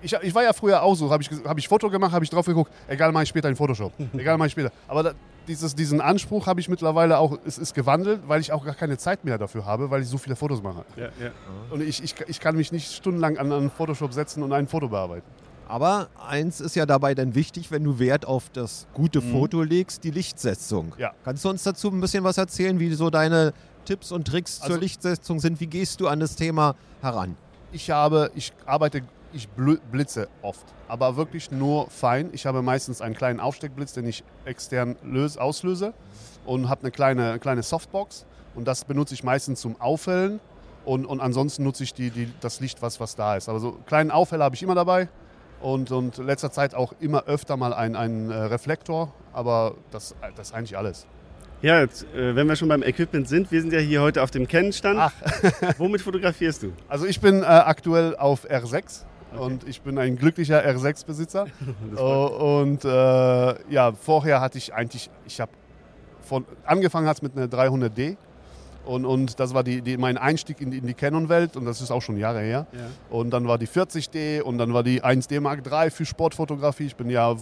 Ich, 0.01 0.13
ich 0.13 0.35
war 0.35 0.43
ja 0.43 0.53
früher 0.53 0.81
auch 0.81 0.95
so, 0.95 1.09
habe 1.11 1.23
ich, 1.23 1.29
hab 1.45 1.57
ich 1.57 1.67
Foto 1.67 1.89
gemacht, 1.89 2.11
habe 2.11 2.25
ich 2.25 2.29
drauf 2.29 2.45
geguckt, 2.45 2.71
egal, 2.87 3.11
mache 3.11 3.23
ich 3.23 3.29
später 3.29 3.47
in 3.47 3.55
Photoshop, 3.55 3.93
egal, 4.17 4.37
mache 4.37 4.47
ich 4.47 4.51
später. 4.53 4.71
Aber 4.87 5.03
da, 5.03 5.13
dieses, 5.47 5.75
diesen 5.75 6.01
Anspruch 6.01 6.47
habe 6.47 6.59
ich 6.59 6.69
mittlerweile 6.69 7.17
auch, 7.17 7.37
es 7.45 7.57
ist 7.57 7.73
gewandelt, 7.73 8.21
weil 8.27 8.41
ich 8.41 8.51
auch 8.51 8.65
gar 8.65 8.75
keine 8.75 8.97
Zeit 8.97 9.23
mehr 9.25 9.37
dafür 9.37 9.65
habe, 9.65 9.89
weil 9.89 10.01
ich 10.01 10.07
so 10.07 10.17
viele 10.17 10.35
Fotos 10.35 10.61
mache. 10.61 10.85
Ja, 10.95 11.05
ja. 11.19 11.31
Und 11.69 11.81
ich, 11.81 12.03
ich, 12.03 12.15
ich 12.27 12.39
kann 12.39 12.55
mich 12.55 12.71
nicht 12.71 12.91
stundenlang 12.91 13.37
an, 13.37 13.51
an 13.51 13.69
Photoshop 13.69 14.13
setzen 14.13 14.43
und 14.43 14.53
ein 14.53 14.67
Foto 14.67 14.89
bearbeiten. 14.89 15.25
Aber 15.71 16.09
eins 16.27 16.59
ist 16.59 16.75
ja 16.75 16.85
dabei 16.85 17.15
dann 17.15 17.33
wichtig, 17.33 17.71
wenn 17.71 17.81
du 17.85 17.97
Wert 17.97 18.25
auf 18.25 18.49
das 18.51 18.87
gute 18.93 19.21
Foto 19.21 19.63
legst, 19.63 20.03
die 20.03 20.11
Lichtsetzung. 20.11 20.87
Mhm. 20.87 20.93
Ja. 20.97 21.13
Kannst 21.23 21.45
du 21.45 21.49
uns 21.49 21.63
dazu 21.63 21.87
ein 21.87 22.01
bisschen 22.01 22.25
was 22.25 22.37
erzählen, 22.37 22.77
wie 22.77 22.93
so 22.93 23.09
deine 23.09 23.53
Tipps 23.85 24.11
und 24.11 24.25
Tricks 24.27 24.57
zur 24.59 24.67
Also- 24.67 24.79
Lichtsetzung 24.79 25.39
sind? 25.39 25.59
Wie 25.59 25.67
gehst 25.67 25.99
du 26.01 26.07
an 26.07 26.19
das 26.19 26.35
Thema 26.35 26.75
heran? 27.01 27.35
Ich 27.71 27.89
habe, 27.91 28.31
ich 28.35 28.51
arbeite, 28.65 29.01
ich 29.33 29.47
bl- 29.57 29.79
blitze 29.91 30.27
oft, 30.41 30.65
aber 30.87 31.15
wirklich 31.15 31.51
nur 31.51 31.89
fein. 31.89 32.29
Ich 32.33 32.45
habe 32.45 32.61
meistens 32.61 33.01
einen 33.01 33.15
kleinen 33.15 33.39
Aufsteckblitz, 33.39 33.93
den 33.93 34.05
ich 34.05 34.23
extern 34.45 34.97
löse, 35.03 35.39
auslöse 35.39 35.93
und 36.45 36.67
habe 36.69 36.81
eine 36.81 36.91
kleine, 36.91 37.39
kleine 37.39 37.63
Softbox 37.63 38.25
und 38.55 38.67
das 38.67 38.83
benutze 38.83 39.13
ich 39.13 39.23
meistens 39.23 39.61
zum 39.61 39.79
Aufhellen 39.79 40.39
und, 40.83 41.05
und 41.05 41.21
ansonsten 41.21 41.63
nutze 41.63 41.83
ich 41.83 41.93
die, 41.93 42.09
die, 42.09 42.33
das 42.41 42.59
Licht, 42.59 42.81
was, 42.81 42.99
was 42.99 43.15
da 43.15 43.37
ist. 43.37 43.47
Aber 43.47 43.59
so 43.59 43.69
einen 43.75 43.85
kleinen 43.85 44.11
Aufheller 44.11 44.43
habe 44.45 44.55
ich 44.55 44.63
immer 44.63 44.75
dabei 44.75 45.07
und, 45.61 45.91
und 45.91 46.17
letzter 46.17 46.51
Zeit 46.51 46.75
auch 46.75 46.93
immer 46.99 47.23
öfter 47.25 47.55
mal 47.55 47.73
einen, 47.73 47.95
einen 47.95 48.31
äh, 48.31 48.35
Reflektor, 48.35 49.13
aber 49.31 49.75
das, 49.91 50.13
das 50.35 50.47
ist 50.49 50.53
eigentlich 50.53 50.77
alles. 50.77 51.05
Ja 51.61 51.81
jetzt, 51.81 52.05
äh, 52.13 52.35
wenn 52.35 52.47
wir 52.47 52.55
schon 52.55 52.69
beim 52.69 52.83
Equipment 52.83 53.27
sind, 53.27 53.51
wir 53.51 53.61
sind 53.61 53.73
ja 53.73 53.79
hier 53.79 54.01
heute 54.01 54.23
auf 54.23 54.31
dem 54.31 54.47
Canon-Stand. 54.47 54.99
Ach. 54.99 55.13
Womit 55.77 56.01
fotografierst 56.01 56.63
du? 56.63 56.73
Also 56.87 57.05
ich 57.05 57.19
bin 57.19 57.41
äh, 57.41 57.45
aktuell 57.45 58.15
auf 58.15 58.49
R6 58.49 59.03
und 59.37 59.67
ich 59.67 59.81
bin 59.81 59.97
ein 59.97 60.17
glücklicher 60.17 60.65
R6-Besitzer. 60.65 61.45
Oh, 61.95 62.61
und 62.61 62.83
äh, 62.83 62.89
ja, 63.71 63.91
vorher 63.93 64.41
hatte 64.41 64.57
ich 64.57 64.73
eigentlich, 64.73 65.09
ich 65.25 65.39
habe 65.39 65.51
von 66.21 66.45
angefangen 66.65 67.07
hat 67.07 67.21
mit 67.23 67.35
einer 67.35 67.47
300D 67.47 68.17
und, 68.85 69.05
und 69.05 69.39
das 69.39 69.53
war 69.53 69.63
die, 69.63 69.81
die, 69.81 69.97
mein 69.97 70.17
Einstieg 70.17 70.59
in 70.61 70.71
die, 70.71 70.79
in 70.79 70.87
die 70.87 70.93
Canon-Welt 70.93 71.55
und 71.55 71.65
das 71.65 71.81
ist 71.81 71.91
auch 71.91 72.01
schon 72.01 72.17
Jahre 72.17 72.41
her. 72.41 72.67
Ja. 72.71 72.79
Und 73.09 73.31
dann 73.31 73.47
war 73.47 73.57
die 73.57 73.67
40D 73.67 74.41
und 74.41 74.57
dann 74.57 74.73
war 74.73 74.83
die 74.83 75.03
1D 75.03 75.39
Mark 75.39 75.61
III 75.69 75.91
für 75.91 76.05
Sportfotografie. 76.05 76.85
Ich 76.85 76.95
bin 76.95 77.09
ja 77.09 77.35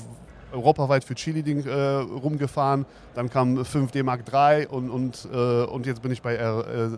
europaweit 0.51 1.03
für 1.03 1.15
Chili-Ding 1.15 1.65
äh, 1.65 1.71
rumgefahren. 1.73 2.85
Dann 3.15 3.29
kam 3.29 3.57
5D 3.59 4.03
Mark 4.03 4.21
III 4.31 4.67
und, 4.67 4.89
und, 4.89 5.27
äh, 5.31 5.63
und 5.63 5.85
jetzt 5.85 6.01
bin 6.01 6.11
ich 6.11 6.21
bei 6.21 6.39
R6 6.39 6.97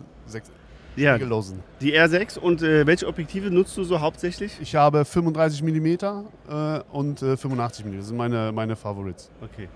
Ja, 0.96 1.14
Spiegellosen. 1.14 1.60
die 1.80 1.96
R6 1.98 2.38
und 2.38 2.62
äh, 2.62 2.86
welche 2.86 3.06
Objektive 3.06 3.50
nutzt 3.50 3.76
du 3.76 3.84
so 3.84 4.00
hauptsächlich? 4.00 4.58
Ich 4.60 4.74
habe 4.74 5.04
35 5.04 5.62
mm 5.62 5.86
äh, 5.86 6.80
und 6.92 7.22
äh, 7.22 7.36
85 7.36 7.84
mm. 7.86 7.96
Das 7.96 8.06
sind 8.08 8.16
meine, 8.16 8.52
meine 8.52 8.76
Favorites. 8.76 9.30
Okay. 9.40 9.68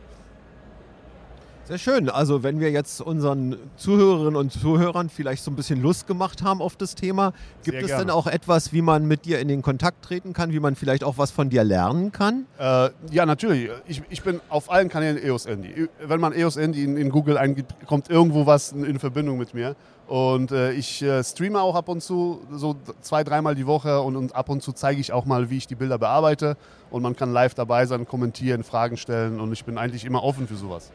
Sehr 1.68 1.78
schön. 1.78 2.08
Also 2.08 2.44
wenn 2.44 2.60
wir 2.60 2.70
jetzt 2.70 3.00
unseren 3.00 3.56
Zuhörerinnen 3.76 4.36
und 4.36 4.52
Zuhörern 4.52 5.10
vielleicht 5.10 5.42
so 5.42 5.50
ein 5.50 5.56
bisschen 5.56 5.82
Lust 5.82 6.06
gemacht 6.06 6.44
haben 6.44 6.62
auf 6.62 6.76
das 6.76 6.94
Thema, 6.94 7.32
gibt 7.64 7.82
es 7.82 7.88
denn 7.88 8.08
auch 8.08 8.28
etwas, 8.28 8.72
wie 8.72 8.82
man 8.82 9.04
mit 9.04 9.24
dir 9.24 9.40
in 9.40 9.48
den 9.48 9.62
Kontakt 9.62 10.04
treten 10.04 10.32
kann, 10.32 10.52
wie 10.52 10.60
man 10.60 10.76
vielleicht 10.76 11.02
auch 11.02 11.18
was 11.18 11.32
von 11.32 11.50
dir 11.50 11.64
lernen 11.64 12.12
kann? 12.12 12.46
Äh, 12.60 12.90
ja, 13.10 13.26
natürlich. 13.26 13.68
Ich, 13.88 14.00
ich 14.10 14.22
bin 14.22 14.40
auf 14.48 14.70
allen 14.70 14.88
Kanälen 14.88 15.18
EOS 15.20 15.46
Andy. 15.46 15.88
Wenn 16.06 16.20
man 16.20 16.32
EOS 16.32 16.56
Andy 16.56 16.84
in, 16.84 16.96
in 16.96 17.10
Google 17.10 17.36
eingibt, 17.36 17.74
kommt 17.84 18.10
irgendwo 18.10 18.46
was 18.46 18.70
in, 18.70 18.84
in 18.84 19.00
Verbindung 19.00 19.36
mit 19.36 19.52
mir. 19.52 19.74
Und 20.06 20.52
äh, 20.52 20.70
ich 20.70 21.02
äh, 21.02 21.24
streame 21.24 21.60
auch 21.60 21.74
ab 21.74 21.88
und 21.88 22.00
zu, 22.00 22.42
so 22.52 22.76
zwei, 23.00 23.24
dreimal 23.24 23.56
die 23.56 23.66
Woche 23.66 24.00
und, 24.02 24.14
und 24.14 24.36
ab 24.36 24.50
und 24.50 24.62
zu 24.62 24.70
zeige 24.70 25.00
ich 25.00 25.12
auch 25.12 25.24
mal, 25.24 25.50
wie 25.50 25.56
ich 25.56 25.66
die 25.66 25.74
Bilder 25.74 25.98
bearbeite. 25.98 26.56
Und 26.90 27.02
man 27.02 27.16
kann 27.16 27.32
live 27.32 27.54
dabei 27.54 27.86
sein, 27.86 28.06
kommentieren, 28.06 28.62
Fragen 28.62 28.96
stellen 28.96 29.40
und 29.40 29.52
ich 29.52 29.64
bin 29.64 29.78
eigentlich 29.78 30.04
immer 30.04 30.22
offen 30.22 30.46
für 30.46 30.54
sowas. 30.54 30.92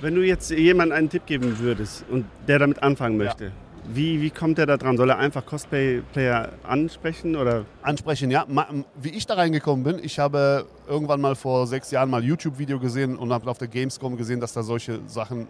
Wenn 0.00 0.14
du 0.14 0.22
jetzt 0.22 0.50
jemandem 0.50 0.98
einen 0.98 1.08
Tipp 1.08 1.24
geben 1.26 1.58
würdest 1.58 2.04
und 2.10 2.26
der 2.46 2.58
damit 2.58 2.82
anfangen 2.82 3.16
möchte, 3.16 3.52
wie, 3.88 4.20
wie 4.20 4.30
kommt 4.30 4.58
er 4.58 4.66
da 4.66 4.76
dran? 4.76 4.96
Soll 4.96 5.10
er 5.10 5.18
einfach 5.18 5.46
Cosplay-Player 5.46 6.50
ansprechen 6.64 7.36
oder? 7.36 7.64
ansprechen. 7.82 8.30
Ja, 8.30 8.44
wie 9.00 9.10
ich 9.10 9.26
da 9.26 9.34
reingekommen 9.34 9.84
bin, 9.84 9.98
ich 10.02 10.18
habe 10.18 10.66
irgendwann 10.88 11.20
mal 11.20 11.34
vor 11.34 11.66
sechs 11.66 11.90
Jahren 11.90 12.10
mal 12.10 12.22
YouTube-Video 12.22 12.78
gesehen 12.78 13.16
und 13.16 13.32
habe 13.32 13.48
auf 13.50 13.58
der 13.58 13.68
Gamescom 13.68 14.16
gesehen, 14.16 14.40
dass 14.40 14.52
da 14.52 14.62
solche 14.62 15.00
Sachen, 15.06 15.46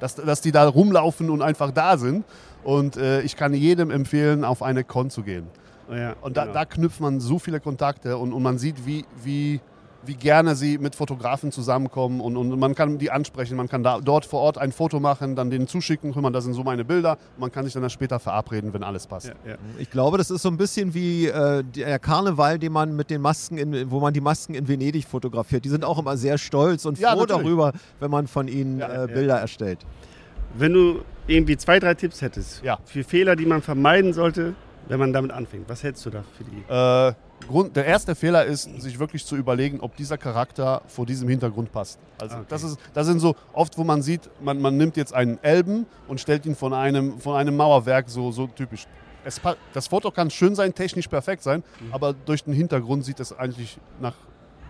dass, 0.00 0.14
dass 0.14 0.40
die 0.40 0.52
da 0.52 0.66
rumlaufen 0.68 1.30
und 1.30 1.42
einfach 1.42 1.70
da 1.72 1.98
sind. 1.98 2.24
Und 2.62 2.96
äh, 2.96 3.22
ich 3.22 3.36
kann 3.36 3.52
jedem 3.54 3.90
empfehlen, 3.90 4.44
auf 4.44 4.62
eine 4.62 4.84
Con 4.84 5.10
zu 5.10 5.22
gehen. 5.22 5.46
Oh 5.90 5.94
ja, 5.94 6.14
Und 6.20 6.36
da, 6.36 6.42
genau. 6.42 6.54
da 6.54 6.64
knüpft 6.64 7.00
man 7.00 7.18
so 7.18 7.38
viele 7.38 7.60
Kontakte 7.60 8.18
und, 8.18 8.32
und 8.32 8.42
man 8.42 8.58
sieht, 8.58 8.86
wie, 8.86 9.04
wie, 9.22 9.60
wie 10.06 10.14
gerne 10.14 10.54
sie 10.54 10.78
mit 10.78 10.94
Fotografen 10.94 11.50
zusammenkommen 11.52 12.20
und, 12.20 12.36
und 12.36 12.58
man 12.58 12.74
kann 12.74 12.98
die 12.98 13.10
ansprechen, 13.10 13.56
man 13.56 13.68
kann 13.68 13.82
da, 13.82 14.00
dort 14.00 14.24
vor 14.24 14.40
Ort 14.40 14.56
ein 14.56 14.70
Foto 14.72 15.00
machen, 15.00 15.34
dann 15.36 15.50
denen 15.50 15.66
zuschicken, 15.66 16.12
guck 16.12 16.22
mal, 16.22 16.30
das 16.30 16.44
sind 16.44 16.54
so 16.54 16.62
meine 16.62 16.84
Bilder. 16.84 17.18
Man 17.36 17.50
kann 17.50 17.64
sich 17.64 17.74
dann 17.74 17.90
später 17.90 18.18
verabreden, 18.20 18.72
wenn 18.72 18.84
alles 18.84 19.06
passt. 19.06 19.26
ja, 19.28 19.34
ja. 19.44 19.56
Ich 19.78 19.90
glaube, 19.90 20.16
das 20.16 20.30
ist 20.30 20.42
so 20.42 20.48
ein 20.50 20.56
bisschen 20.56 20.94
wie 20.94 21.26
äh, 21.26 21.64
der 21.64 21.98
Karneval, 21.98 22.58
den 22.58 22.72
man 22.72 22.94
mit 22.94 23.10
den 23.10 23.20
Masken, 23.20 23.58
in, 23.58 23.90
wo 23.90 23.98
man 24.00 24.14
die 24.14 24.20
Masken 24.20 24.54
in 24.54 24.68
Venedig 24.68 25.04
fotografiert. 25.04 25.64
Die 25.64 25.68
sind 25.68 25.84
auch 25.84 25.98
immer 25.98 26.16
sehr 26.16 26.38
stolz 26.38 26.84
und 26.86 26.98
Ja, 26.98 27.12
froh 27.12 27.20
natürlich. 27.22 27.42
darüber, 27.42 27.72
wenn 28.00 28.10
man 28.10 28.26
von 28.28 28.46
ihnen 28.48 28.78
Ja, 28.78 28.86
äh, 28.88 28.98
ja. 29.00 29.06
Bilder 29.06 29.38
erstellt. 29.40 29.80
Wenn 30.54 30.72
du 30.72 31.00
irgendwie 31.26 31.56
zwei, 31.56 31.78
drei 31.80 31.94
Tipps 31.94 32.22
hättest 32.22 32.62
Ja. 32.62 32.78
für 32.84 33.04
Fehler, 33.04 33.36
die 33.36 33.46
man 33.46 33.62
vermeiden 33.62 34.12
sollte, 34.12 34.54
wenn 34.88 34.98
man 34.98 35.12
damit 35.12 35.30
anfängt, 35.32 35.68
was 35.68 35.82
hättest 35.82 36.04
du 36.06 36.10
da 36.10 36.24
für 36.36 36.44
die? 36.44 36.72
Äh, 36.72 37.14
Grund, 37.46 37.76
der 37.76 37.84
erste 37.86 38.14
Fehler 38.14 38.44
ist, 38.44 38.64
sich 38.80 38.98
wirklich 38.98 39.24
zu 39.24 39.36
überlegen, 39.36 39.80
ob 39.80 39.96
dieser 39.96 40.18
Charakter 40.18 40.82
vor 40.86 41.06
diesem 41.06 41.28
Hintergrund 41.28 41.70
passt. 41.72 41.98
Also 42.20 42.36
Okay. 42.36 42.46
das, 42.48 42.62
ist, 42.64 42.78
das 42.94 43.06
sind 43.06 43.20
so 43.20 43.36
oft, 43.52 43.78
wo 43.78 43.84
man 43.84 44.02
sieht, 44.02 44.28
man, 44.40 44.60
man 44.60 44.76
nimmt 44.76 44.96
jetzt 44.96 45.14
einen 45.14 45.38
Elben 45.42 45.86
und 46.08 46.20
stellt 46.20 46.46
ihn 46.46 46.56
von 46.56 46.74
einem, 46.74 47.20
von 47.20 47.36
einem 47.36 47.56
Mauerwerk 47.56 48.08
so, 48.08 48.32
so 48.32 48.46
typisch. 48.48 48.86
Es, 49.24 49.40
das 49.72 49.86
Foto 49.88 50.10
kann 50.10 50.30
schön 50.30 50.54
sein, 50.54 50.74
technisch 50.74 51.06
perfekt 51.08 51.42
sein, 51.42 51.62
aber 51.92 52.12
durch 52.12 52.44
den 52.44 52.54
Hintergrund 52.54 53.04
sieht 53.04 53.20
es 53.20 53.32
eigentlich 53.36 53.78
nach... 54.00 54.14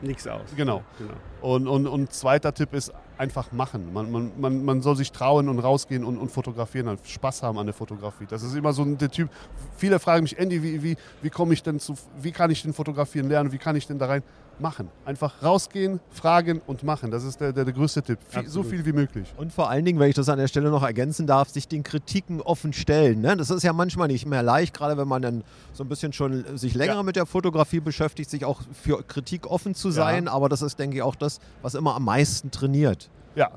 Nichts 0.00 0.26
aus. 0.26 0.43
Genau. 0.57 0.83
genau. 0.99 1.12
Und, 1.40 1.67
und, 1.67 1.87
und 1.87 2.12
zweiter 2.12 2.52
Tipp 2.55 2.73
ist 2.73 2.93
einfach 3.17 3.50
machen. 3.52 3.93
Man, 3.93 4.11
man, 4.11 4.33
man, 4.38 4.64
man 4.64 4.83
soll 4.83 4.97
sich 4.97 5.11
trauen 5.11 5.49
und 5.49 5.59
rausgehen 5.59 6.05
und, 6.05 6.19
und 6.19 6.31
fotografieren, 6.31 6.88
halt 6.88 7.07
Spaß 7.07 7.43
haben 7.43 7.59
an 7.59 7.67
der 7.67 7.75
Fotografie. 7.75 8.26
Das 8.28 8.43
ist 8.43 8.55
immer 8.55 8.73
so 8.73 8.83
ein, 8.83 8.97
der 8.97 9.11
Typ. 9.11 9.28
Viele 9.76 9.99
fragen 9.99 10.23
mich, 10.23 10.38
Andy, 10.38 10.62
wie, 10.62 10.83
wie, 10.83 10.97
wie 11.23 11.31
komme 11.31 11.55
ich 11.55 11.62
denn 11.62 11.81
zu, 11.81 11.95
wie 12.21 12.33
kann 12.33 12.50
ich 12.50 12.62
denn 12.62 12.73
fotografieren 12.73 13.28
lernen, 13.28 13.52
wie 13.52 13.59
kann 13.59 13.76
ich 13.76 13.87
denn 13.87 13.99
da 13.99 14.07
rein? 14.07 14.23
Machen. 14.61 14.88
Einfach 15.05 15.43
rausgehen, 15.43 16.00
fragen 16.11 16.61
und 16.67 16.83
machen. 16.83 17.11
Das 17.11 17.25
ist 17.25 17.41
der, 17.41 17.53
der, 17.53 17.65
der 17.65 17.73
größte 17.75 18.03
Tipp. 18.03 18.19
Viel, 18.29 18.49
so 18.49 18.62
viel 18.62 18.85
wie 18.85 18.93
möglich. 18.93 19.33
Und 19.37 19.53
vor 19.53 19.71
allen 19.71 19.85
Dingen, 19.85 19.99
wenn 20.00 20.09
ich 20.09 20.17
das 20.17 20.29
an 20.29 20.38
der 20.38 20.49
Stelle 20.49 20.71
noch 20.71 20.83
ergänzen 20.83 21.27
darf, 21.27 21.49
sich 21.49 21.69
den 21.69 21.83
Kritiken 21.83 22.41
offen 22.41 22.73
stellen. 22.73 23.21
Ne? 23.21 23.37
Das 23.37 23.50
ist 23.50 23.62
ja 23.62 23.73
manchmal 23.73 24.09
nicht 24.09 24.27
mehr 24.27 24.43
leicht, 24.43 24.75
gerade 24.75 24.97
wenn 24.97 25.09
man 25.09 25.23
dann 25.23 25.45
so 25.73 25.85
ein 25.85 25.88
bisschen 25.88 26.12
schon 26.12 26.45
sich 26.59 26.75
länger 26.75 26.95
Ja. 26.95 27.03
mit 27.03 27.17
der 27.17 27.27
Fotografie 27.27 27.81
beschäftigt, 27.81 28.31
sich 28.31 28.45
auch 28.45 28.62
für 28.73 29.03
Kritik 29.03 29.47
offen 29.47 29.75
zu 29.75 29.91
sein. 29.91 30.27
Aber 30.29 30.49
das 30.49 30.62
ist, 30.62 30.79
denke 30.79 30.97
ich, 30.97 31.03
auch 31.03 31.15
das, 31.17 31.38
was 31.62 31.75
immer 31.75 31.95
am 31.95 32.05
meisten 32.05 32.50
trainiert. 32.50 33.11
Ja, 33.37 33.50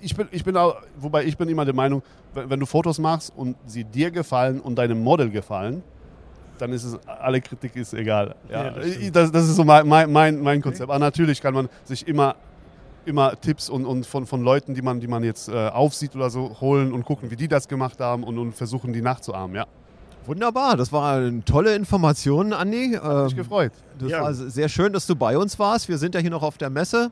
ich 0.00 0.14
bin, 0.14 0.28
ich 0.30 0.44
bin 0.44 0.56
auch, 0.56 0.76
wobei 0.98 1.24
ich 1.24 1.38
bin 1.38 1.48
immer 1.48 1.64
der 1.64 1.74
Meinung, 1.74 2.02
wenn, 2.34 2.50
wenn 2.50 2.60
du 2.60 2.66
Fotos 2.66 2.98
machst 2.98 3.32
und 3.34 3.56
sie 3.66 3.84
dir 3.84 4.10
gefallen 4.10 4.60
und 4.60 4.76
deinem 4.76 5.02
Model 5.02 5.30
gefallen, 5.30 5.82
dann 6.58 6.72
ist 6.72 6.84
es, 6.84 6.98
alle 7.06 7.40
Kritik 7.40 7.76
ist 7.76 7.94
egal. 7.94 8.34
Ja, 8.48 8.64
Ja, 8.66 8.70
das 8.70 9.12
das, 9.12 9.32
das 9.32 9.48
ist 9.48 9.56
so 9.56 9.64
mein, 9.64 9.88
mein, 9.88 10.40
mein, 10.40 10.62
Konzept. 10.62 10.88
Aber 10.90 10.98
natürlich 10.98 11.40
kann 11.40 11.54
man 11.54 11.68
sich 11.84 12.06
immer, 12.06 12.36
immer 13.04 13.38
Tipps 13.40 13.68
und, 13.68 13.84
und 13.84 14.06
von, 14.06 14.26
von 14.26 14.42
Leuten, 14.42 14.74
die 14.74 14.82
man, 14.82 15.00
die 15.00 15.08
man 15.08 15.24
jetzt 15.24 15.48
äh, 15.48 15.68
aufsieht 15.68 16.14
oder 16.14 16.30
so, 16.30 16.56
holen 16.60 16.92
und 16.92 17.04
gucken, 17.04 17.30
wie 17.30 17.36
die 17.36 17.48
das 17.48 17.68
gemacht 17.68 18.00
haben 18.00 18.24
und, 18.24 18.38
und 18.38 18.52
versuchen, 18.54 18.92
die 18.92 19.02
nachzuahmen. 19.02 19.56
Ja, 19.56 19.66
Wunderbar, 20.24 20.76
das 20.76 20.92
war 20.92 21.16
eine 21.16 21.44
tolle 21.44 21.74
Information, 21.74 22.52
Andi. 22.52 22.94
Ähm, 22.94 23.24
mich 23.24 23.36
gefreut. 23.36 23.72
Das 23.98 24.10
Ja. 24.10 24.22
war 24.22 24.32
sehr 24.34 24.68
schön, 24.68 24.92
dass 24.92 25.06
du 25.06 25.16
bei 25.16 25.36
uns 25.36 25.58
warst. 25.58 25.88
Wir 25.88 25.98
sind 25.98 26.14
ja 26.14 26.20
hier 26.20 26.30
noch 26.30 26.42
auf 26.42 26.58
der 26.58 26.70
Messe. 26.70 27.10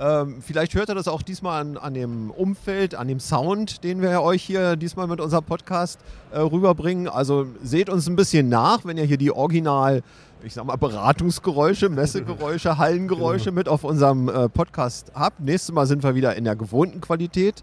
Ähm, 0.00 0.36
vielleicht 0.40 0.74
hört 0.74 0.88
ihr 0.88 0.94
das 0.94 1.08
auch 1.08 1.20
diesmal 1.20 1.60
an, 1.60 1.76
an 1.76 1.92
dem 1.92 2.30
Umfeld, 2.30 2.94
an 2.94 3.06
dem 3.06 3.20
Sound, 3.20 3.84
den 3.84 4.00
wir 4.00 4.22
euch 4.22 4.42
hier 4.42 4.76
diesmal 4.76 5.06
mit 5.06 5.20
unserem 5.20 5.44
Podcast 5.44 6.00
äh, 6.32 6.38
rüberbringen. 6.38 7.06
Also 7.06 7.46
seht 7.62 7.90
uns 7.90 8.08
ein 8.08 8.16
bisschen 8.16 8.48
nach, 8.48 8.86
wenn 8.86 8.96
ihr 8.96 9.04
hier 9.04 9.18
die 9.18 9.30
Original, 9.30 10.02
ich 10.42 10.54
sag 10.54 10.64
mal, 10.64 10.76
Beratungsgeräusche, 10.76 11.90
Messegeräusche, 11.90 12.78
Hallengeräusche 12.78 13.52
mit 13.52 13.68
auf 13.68 13.84
unserem 13.84 14.30
äh, 14.30 14.48
Podcast 14.48 15.12
habt. 15.14 15.40
Nächstes 15.40 15.74
Mal 15.74 15.84
sind 15.86 16.02
wir 16.02 16.14
wieder 16.14 16.34
in 16.34 16.44
der 16.44 16.56
gewohnten 16.56 17.02
Qualität. 17.02 17.62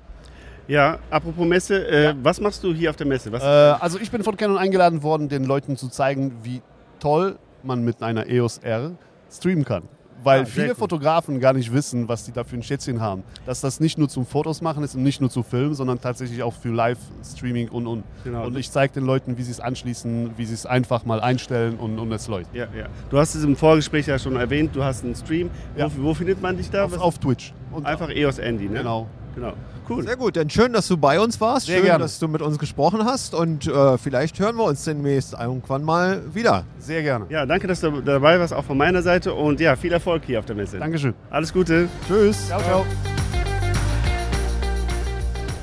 Ja, 0.67 0.99
apropos 1.09 1.47
Messe, 1.47 1.87
äh, 1.87 2.03
Ja. 2.03 2.15
was 2.21 2.39
machst 2.39 2.63
du 2.63 2.71
hier 2.73 2.91
auf 2.91 2.97
der 2.97 3.07
Messe? 3.07 3.31
Äh, 3.31 3.41
also 3.81 3.97
ich 3.99 4.11
bin 4.11 4.23
von 4.23 4.37
Canon 4.37 4.59
eingeladen 4.59 5.01
worden, 5.01 5.27
den 5.27 5.45
Leuten 5.45 5.75
zu 5.75 5.87
zeigen, 5.87 6.33
wie 6.43 6.61
toll 6.99 7.39
man 7.63 7.83
mit 7.83 8.03
einer 8.03 8.27
EOS 8.29 8.59
R 8.59 8.91
streamen 9.31 9.65
kann. 9.65 9.83
Weil 10.23 10.41
Ah, 10.41 10.45
sehr 10.45 10.53
viele 10.53 10.67
cool. 10.69 10.75
Fotografen 10.75 11.39
gar 11.39 11.53
nicht 11.53 11.71
wissen, 11.71 12.07
was 12.07 12.23
die 12.25 12.31
da 12.31 12.43
für 12.43 12.55
ein 12.55 12.63
Schätzchen 12.63 12.99
haben. 13.01 13.23
Dass 13.45 13.61
das 13.61 13.79
nicht 13.79 13.97
nur 13.97 14.09
zum 14.09 14.25
Fotos 14.25 14.61
machen 14.61 14.83
ist 14.83 14.95
und 14.95 15.03
nicht 15.03 15.21
nur 15.21 15.29
zu 15.29 15.43
filmen, 15.43 15.75
sondern 15.75 16.01
tatsächlich 16.01 16.41
auch 16.43 16.53
für 16.53 16.69
Live-Streaming 16.69 17.69
und 17.69 17.87
und. 17.87 18.03
Genau. 18.23 18.45
Und 18.45 18.57
ich 18.57 18.71
zeige 18.71 18.93
den 18.95 19.05
Leuten, 19.05 19.37
wie 19.37 19.43
sie 19.43 19.51
es 19.51 19.59
anschließen, 19.59 20.31
wie 20.37 20.45
sie 20.45 20.53
es 20.53 20.65
einfach 20.65 21.05
mal 21.05 21.19
einstellen 21.21 21.77
und, 21.77 21.97
und 21.99 22.11
es 22.11 22.27
läuft. 22.27 22.53
ja, 22.53 22.65
ja. 22.75 22.87
Du 23.09 23.17
hast 23.17 23.35
es 23.35 23.43
im 23.43 23.55
Vorgespräch 23.55 24.07
ja 24.07 24.17
schon 24.19 24.35
erwähnt, 24.35 24.75
du 24.75 24.83
hast 24.83 25.03
einen 25.03 25.15
Stream. 25.15 25.49
Ja. 25.75 25.87
Wo, 25.95 26.03
wo 26.03 26.13
findet 26.13 26.41
man 26.41 26.57
dich 26.57 26.69
da? 26.69 26.85
Auf, 26.85 26.97
auf 26.99 27.17
Twitch. 27.19 27.53
Und 27.71 27.85
Einfach 27.85 28.09
EOS 28.09 28.39
Andy, 28.39 28.65
ne? 28.69 28.79
Genau. 28.79 29.07
genau. 29.35 29.53
Cool. 29.89 30.03
Sehr 30.03 30.17
gut, 30.17 30.35
denn 30.35 30.49
schön, 30.49 30.73
dass 30.73 30.87
du 30.87 30.97
bei 30.97 31.19
uns 31.19 31.39
warst. 31.39 31.67
Sehr 31.67 31.77
schön, 31.77 31.85
gerne. 31.85 32.03
dass 32.03 32.19
du 32.19 32.27
mit 32.27 32.41
uns 32.41 32.59
gesprochen 32.59 33.05
hast. 33.05 33.33
Und 33.33 33.67
äh, 33.67 33.97
vielleicht 33.97 34.39
hören 34.39 34.57
wir 34.57 34.65
uns 34.65 34.83
demnächst 34.83 35.33
irgendwann 35.33 35.83
mal 35.83 36.21
wieder. 36.33 36.65
Sehr 36.79 37.03
gerne. 37.03 37.25
Ja, 37.29 37.45
danke, 37.45 37.67
dass 37.67 37.79
du 37.79 38.01
dabei 38.01 38.39
warst, 38.39 38.53
auch 38.53 38.65
von 38.65 38.77
meiner 38.77 39.01
Seite. 39.01 39.33
Und 39.33 39.59
ja, 39.59 39.75
viel 39.75 39.93
Erfolg 39.93 40.23
hier 40.25 40.39
auf 40.39 40.45
der 40.45 40.55
Messe. 40.55 40.77
Dankeschön. 40.77 41.13
Alles 41.29 41.53
Gute. 41.53 41.87
Tschüss. 42.07 42.47
Ciao, 42.47 42.61
ciao. 42.61 42.85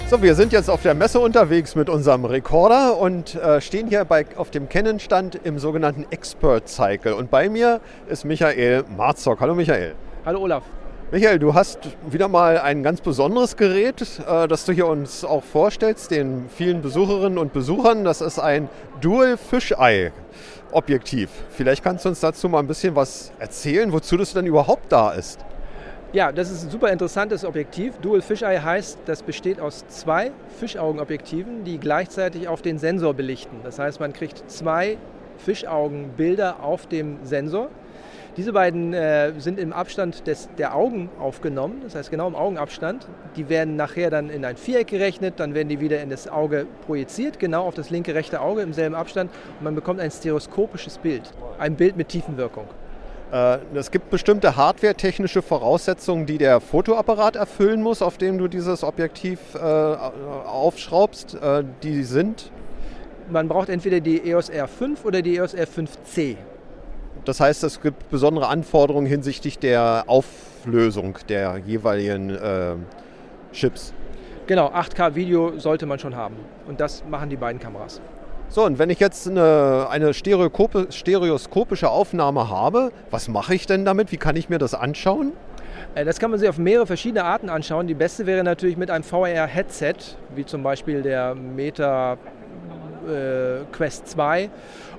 So, 0.08 0.22
wir 0.22 0.34
sind 0.34 0.52
jetzt 0.52 0.70
auf 0.70 0.82
der 0.82 0.94
Messe 0.94 1.18
unterwegs 1.18 1.74
mit 1.74 1.88
unserem 1.88 2.24
Rekorder 2.24 2.98
und 2.98 3.34
äh, 3.34 3.60
stehen 3.60 3.88
hier 3.88 4.04
bei, 4.04 4.26
auf 4.36 4.50
dem 4.50 4.68
Canon-Stand 4.68 5.40
im 5.44 5.58
sogenannten 5.58 6.06
Expert 6.10 6.68
Cycle. 6.68 7.14
Und 7.14 7.30
bei 7.30 7.48
mir 7.48 7.80
ist 8.08 8.24
Michael 8.24 8.84
Marzock. 8.96 9.40
Hallo 9.40 9.54
Michael. 9.54 9.94
Hallo 10.24 10.40
Olaf. 10.40 10.62
Michael, 11.10 11.38
du 11.38 11.54
hast 11.54 11.78
wieder 12.10 12.28
mal 12.28 12.58
ein 12.58 12.82
ganz 12.82 13.00
besonderes 13.00 13.56
Gerät, 13.56 14.00
äh, 14.26 14.48
das 14.48 14.64
du 14.64 14.72
hier 14.72 14.86
uns 14.86 15.22
auch 15.22 15.44
vorstellst, 15.44 16.10
den 16.10 16.46
vielen 16.48 16.80
Besucherinnen 16.80 17.38
und 17.38 17.52
Besuchern. 17.52 18.04
Das 18.04 18.20
ist 18.22 18.38
ein 18.38 18.68
Dual 19.00 19.36
Fisheye 19.36 20.12
Objektiv. 20.72 21.30
Vielleicht 21.50 21.84
kannst 21.84 22.04
du 22.04 22.08
uns 22.08 22.20
dazu 22.20 22.48
mal 22.48 22.58
ein 22.58 22.66
bisschen 22.66 22.96
was 22.96 23.32
erzählen, 23.38 23.92
wozu 23.92 24.16
das 24.16 24.32
denn 24.32 24.46
überhaupt 24.46 24.90
da 24.90 25.12
ist. 25.12 25.44
Ja, 26.14 26.32
das 26.32 26.50
ist 26.50 26.64
ein 26.64 26.70
super 26.70 26.90
interessantes 26.90 27.44
Objektiv. 27.44 27.98
Dual 27.98 28.22
Fisheye 28.22 28.62
heißt, 28.62 28.98
das 29.04 29.22
besteht 29.22 29.60
aus 29.60 29.86
zwei 29.88 30.32
Fischaugenobjektiven, 30.58 31.64
die 31.64 31.78
gleichzeitig 31.78 32.48
auf 32.48 32.62
den 32.62 32.78
Sensor 32.78 33.14
belichten. 33.14 33.58
Das 33.62 33.78
heißt, 33.78 34.00
man 34.00 34.14
kriegt 34.14 34.50
zwei 34.50 34.96
Fischaugenbilder 35.38 36.62
auf 36.62 36.86
dem 36.86 37.18
Sensor. 37.24 37.68
Diese 38.36 38.52
beiden 38.52 38.92
äh, 38.94 39.32
sind 39.38 39.60
im 39.60 39.72
Abstand 39.72 40.26
des, 40.26 40.48
der 40.58 40.74
Augen 40.74 41.08
aufgenommen, 41.20 41.82
das 41.84 41.94
heißt 41.94 42.10
genau 42.10 42.26
im 42.26 42.34
Augenabstand. 42.34 43.06
Die 43.36 43.48
werden 43.48 43.76
nachher 43.76 44.10
dann 44.10 44.28
in 44.28 44.44
ein 44.44 44.56
Viereck 44.56 44.88
gerechnet, 44.88 45.34
dann 45.38 45.54
werden 45.54 45.68
die 45.68 45.80
wieder 45.80 46.02
in 46.02 46.10
das 46.10 46.26
Auge 46.26 46.66
projiziert, 46.84 47.38
genau 47.38 47.64
auf 47.64 47.74
das 47.74 47.90
linke, 47.90 48.14
rechte 48.14 48.40
Auge 48.40 48.62
im 48.62 48.72
selben 48.72 48.96
Abstand 48.96 49.30
und 49.58 49.64
man 49.64 49.76
bekommt 49.76 50.00
ein 50.00 50.10
stereoskopisches 50.10 50.98
Bild, 50.98 51.22
ein 51.58 51.76
Bild 51.76 51.96
mit 51.96 52.08
Tiefenwirkung. 52.08 52.64
Äh, 53.32 53.58
Es 53.74 53.92
gibt 53.92 54.10
bestimmte 54.10 54.56
hardware-technische 54.56 55.40
Voraussetzungen, 55.40 56.26
die 56.26 56.38
der 56.38 56.60
Fotoapparat 56.60 57.36
erfüllen 57.36 57.82
muss, 57.82 58.02
auf 58.02 58.18
dem 58.18 58.38
du 58.38 58.48
dieses 58.48 58.82
Objektiv 58.82 59.38
äh, 59.54 59.58
aufschraubst. 59.58 61.36
Äh, 61.40 61.62
die 61.84 62.02
sind, 62.02 62.50
Man 63.30 63.46
braucht 63.46 63.68
entweder 63.68 64.00
die 64.00 64.28
EOS 64.28 64.50
R5 64.50 65.04
oder 65.04 65.22
die 65.22 65.36
EOS 65.36 65.54
R5C. 65.56 66.36
Das 67.24 67.40
heißt, 67.40 67.64
es 67.64 67.80
gibt 67.80 68.10
besondere 68.10 68.48
Anforderungen 68.48 69.06
hinsichtlich 69.06 69.58
der 69.58 70.04
Auflösung 70.06 71.18
der 71.28 71.58
jeweiligen 71.58 72.30
äh, 72.30 72.74
Chips. 73.52 73.92
Genau, 74.46 74.68
8K-Video 74.68 75.58
sollte 75.58 75.86
man 75.86 75.98
schon 75.98 76.14
haben. 76.14 76.36
Und 76.68 76.80
das 76.80 77.02
machen 77.08 77.30
die 77.30 77.36
beiden 77.36 77.60
Kameras. 77.60 78.00
So, 78.48 78.64
und 78.64 78.78
wenn 78.78 78.90
ich 78.90 79.00
jetzt 79.00 79.26
eine, 79.26 79.88
eine 79.90 80.12
stereoskopische 80.12 81.88
Aufnahme 81.88 82.50
habe, 82.50 82.92
was 83.10 83.28
mache 83.28 83.54
ich 83.54 83.66
denn 83.66 83.84
damit? 83.86 84.12
Wie 84.12 84.18
kann 84.18 84.36
ich 84.36 84.48
mir 84.50 84.58
das 84.58 84.74
anschauen? 84.74 85.32
Äh, 85.94 86.04
das 86.04 86.18
kann 86.18 86.30
man 86.30 86.38
sich 86.38 86.48
auf 86.48 86.58
mehrere 86.58 86.86
verschiedene 86.86 87.24
Arten 87.24 87.48
anschauen. 87.48 87.86
Die 87.86 87.94
beste 87.94 88.26
wäre 88.26 88.44
natürlich 88.44 88.76
mit 88.76 88.90
einem 88.90 89.04
VR-Headset, 89.04 89.94
wie 90.34 90.44
zum 90.44 90.62
Beispiel 90.62 91.02
der 91.02 91.34
Meta 91.34 92.18
Quest 93.72 94.08
2. 94.08 94.50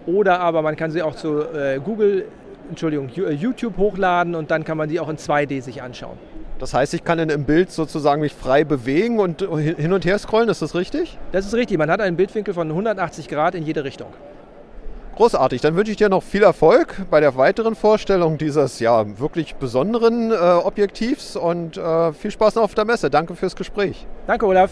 Oder 0.06 0.40
aber 0.40 0.62
man 0.62 0.76
kann 0.76 0.92
sie 0.92 1.02
auch 1.02 1.16
zu 1.16 1.42
äh, 1.42 1.80
Google, 1.84 2.26
Entschuldigung, 2.70 3.10
äh, 3.10 3.32
YouTube 3.32 3.78
hochladen 3.78 4.36
und 4.36 4.52
dann 4.52 4.64
kann 4.64 4.78
man 4.78 4.90
die 4.90 5.00
auch 5.00 5.10
in 5.10 5.18
2D 5.18 5.62
sich 5.62 5.82
anschauen. 5.82 6.18
Das 6.60 6.74
heißt, 6.74 6.94
ich 6.94 7.04
kann 7.04 7.20
in 7.20 7.30
einem 7.30 7.44
Bild 7.44 7.72
sozusagen 7.72 8.22
mich 8.22 8.34
frei 8.34 8.64
bewegen 8.64 9.20
und 9.20 9.42
hin 9.42 9.92
und 9.92 10.06
her 10.06 10.18
scrollen, 10.18 10.48
ist 10.48 10.62
das 10.62 10.74
richtig? 10.74 11.18
Das 11.34 11.46
ist 11.46 11.54
richtig. 11.54 11.78
Man 11.78 11.92
hat 11.92 12.00
einen 12.00 12.16
Bildwinkel 12.16 12.54
von 12.54 12.70
180 12.70 13.28
Grad 13.28 13.56
in 13.56 13.64
jede 13.64 13.84
Richtung. 13.84 14.14
Großartig, 15.16 15.62
dann 15.62 15.76
wünsche 15.76 15.92
ich 15.92 15.98
dir 15.98 16.10
noch 16.10 16.24
viel 16.24 16.44
Erfolg 16.44 17.06
bei 17.10 17.22
der 17.22 17.38
weiteren 17.38 17.76
Vorstellung 17.76 18.38
dieses 18.38 18.80
ja 18.80 19.18
wirklich 19.18 19.56
besonderen 19.56 20.32
äh, 20.32 20.36
Objektivs 20.36 21.38
und 21.38 21.78
äh, 21.78 22.12
viel 22.12 22.32
Spaß 22.32 22.56
noch 22.56 22.64
auf 22.64 22.76
der 22.76 22.86
Messe. 22.86 23.10
Danke 23.10 23.36
fürs 23.36 23.56
Gespräch. 23.56 24.06
Danke, 24.28 24.46
Olaf. 24.46 24.72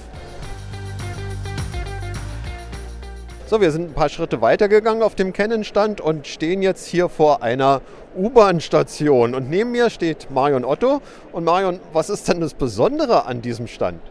So, 3.54 3.62
wir 3.62 3.70
sind 3.70 3.92
ein 3.92 3.94
paar 3.94 4.10
Schritte 4.10 4.42
weitergegangen 4.42 5.04
auf 5.04 5.14
dem 5.14 5.32
Canon-Stand 5.32 6.02
und 6.02 6.26
stehen 6.26 6.64
jetzt 6.64 6.88
hier 6.88 7.08
vor 7.08 7.44
einer 7.44 7.82
U-Bahn-Station. 8.18 9.36
Und 9.36 9.48
neben 9.48 9.70
mir 9.70 9.92
steht 9.92 10.32
Marion 10.32 10.66
Otto. 10.66 11.04
Und 11.32 11.44
Marion, 11.44 11.80
was 11.92 12.10
ist 12.10 12.28
denn 12.28 12.42
das 12.42 12.56
Besondere 12.56 13.28
an 13.28 13.44
diesem 13.44 13.68
Stand? 13.68 14.02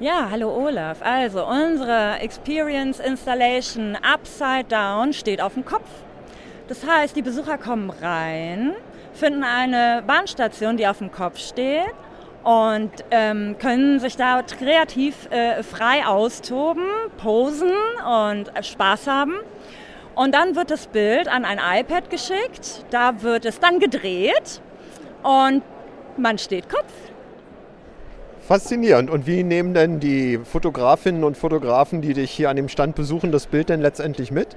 Ja, 0.00 0.26
hallo 0.28 0.52
Olaf. 0.52 1.02
Also 1.02 1.46
unsere 1.46 2.18
Experience 2.18 2.98
Installation 2.98 3.96
Upside 4.02 4.64
Down 4.68 5.12
steht 5.12 5.40
auf 5.40 5.54
dem 5.54 5.64
Kopf. 5.64 5.86
Das 6.66 6.84
heißt, 6.84 7.14
die 7.14 7.22
Besucher 7.22 7.58
kommen 7.58 7.90
rein, 7.90 8.72
finden 9.14 9.44
eine 9.44 10.02
Bahnstation, 10.04 10.76
die 10.76 10.88
auf 10.88 10.98
dem 10.98 11.12
Kopf 11.12 11.38
steht 11.38 11.94
und 12.44 12.90
ähm, 13.10 13.56
können 13.58 14.00
sich 14.00 14.16
da 14.16 14.42
kreativ 14.42 15.30
äh, 15.30 15.62
frei 15.62 16.06
austoben, 16.06 16.84
posen 17.18 17.72
und 18.06 18.56
äh, 18.56 18.62
Spaß 18.62 19.06
haben. 19.06 19.34
Und 20.14 20.34
dann 20.34 20.56
wird 20.56 20.70
das 20.70 20.86
Bild 20.86 21.28
an 21.28 21.44
ein 21.44 21.58
iPad 21.58 22.10
geschickt, 22.10 22.84
da 22.90 23.22
wird 23.22 23.44
es 23.44 23.60
dann 23.60 23.78
gedreht 23.78 24.60
und 25.22 25.62
man 26.16 26.38
steht 26.38 26.68
Kopf. 26.68 26.92
Faszinierend. 28.46 29.10
Und 29.10 29.26
wie 29.26 29.44
nehmen 29.44 29.74
denn 29.74 30.00
die 30.00 30.38
Fotografinnen 30.38 31.22
und 31.22 31.36
Fotografen, 31.36 32.02
die 32.02 32.14
dich 32.14 32.32
hier 32.32 32.50
an 32.50 32.56
dem 32.56 32.68
Stand 32.68 32.96
besuchen, 32.96 33.30
das 33.30 33.46
Bild 33.46 33.68
denn 33.68 33.80
letztendlich 33.80 34.32
mit? 34.32 34.56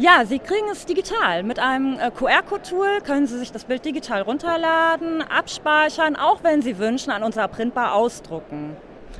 Ja, 0.00 0.22
Sie 0.24 0.38
kriegen 0.38 0.68
es 0.70 0.86
digital. 0.86 1.42
Mit 1.42 1.58
einem 1.58 1.98
äh, 1.98 2.12
QR-Code-Tool 2.12 3.00
können 3.04 3.26
Sie 3.26 3.36
sich 3.36 3.50
das 3.50 3.64
Bild 3.64 3.84
digital 3.84 4.22
runterladen, 4.22 5.22
abspeichern, 5.22 6.14
auch 6.14 6.44
wenn 6.44 6.62
Sie 6.62 6.78
wünschen, 6.78 7.10
an 7.10 7.24
unserer 7.24 7.48
Printbar 7.48 7.94
ausdrucken. 7.94 8.76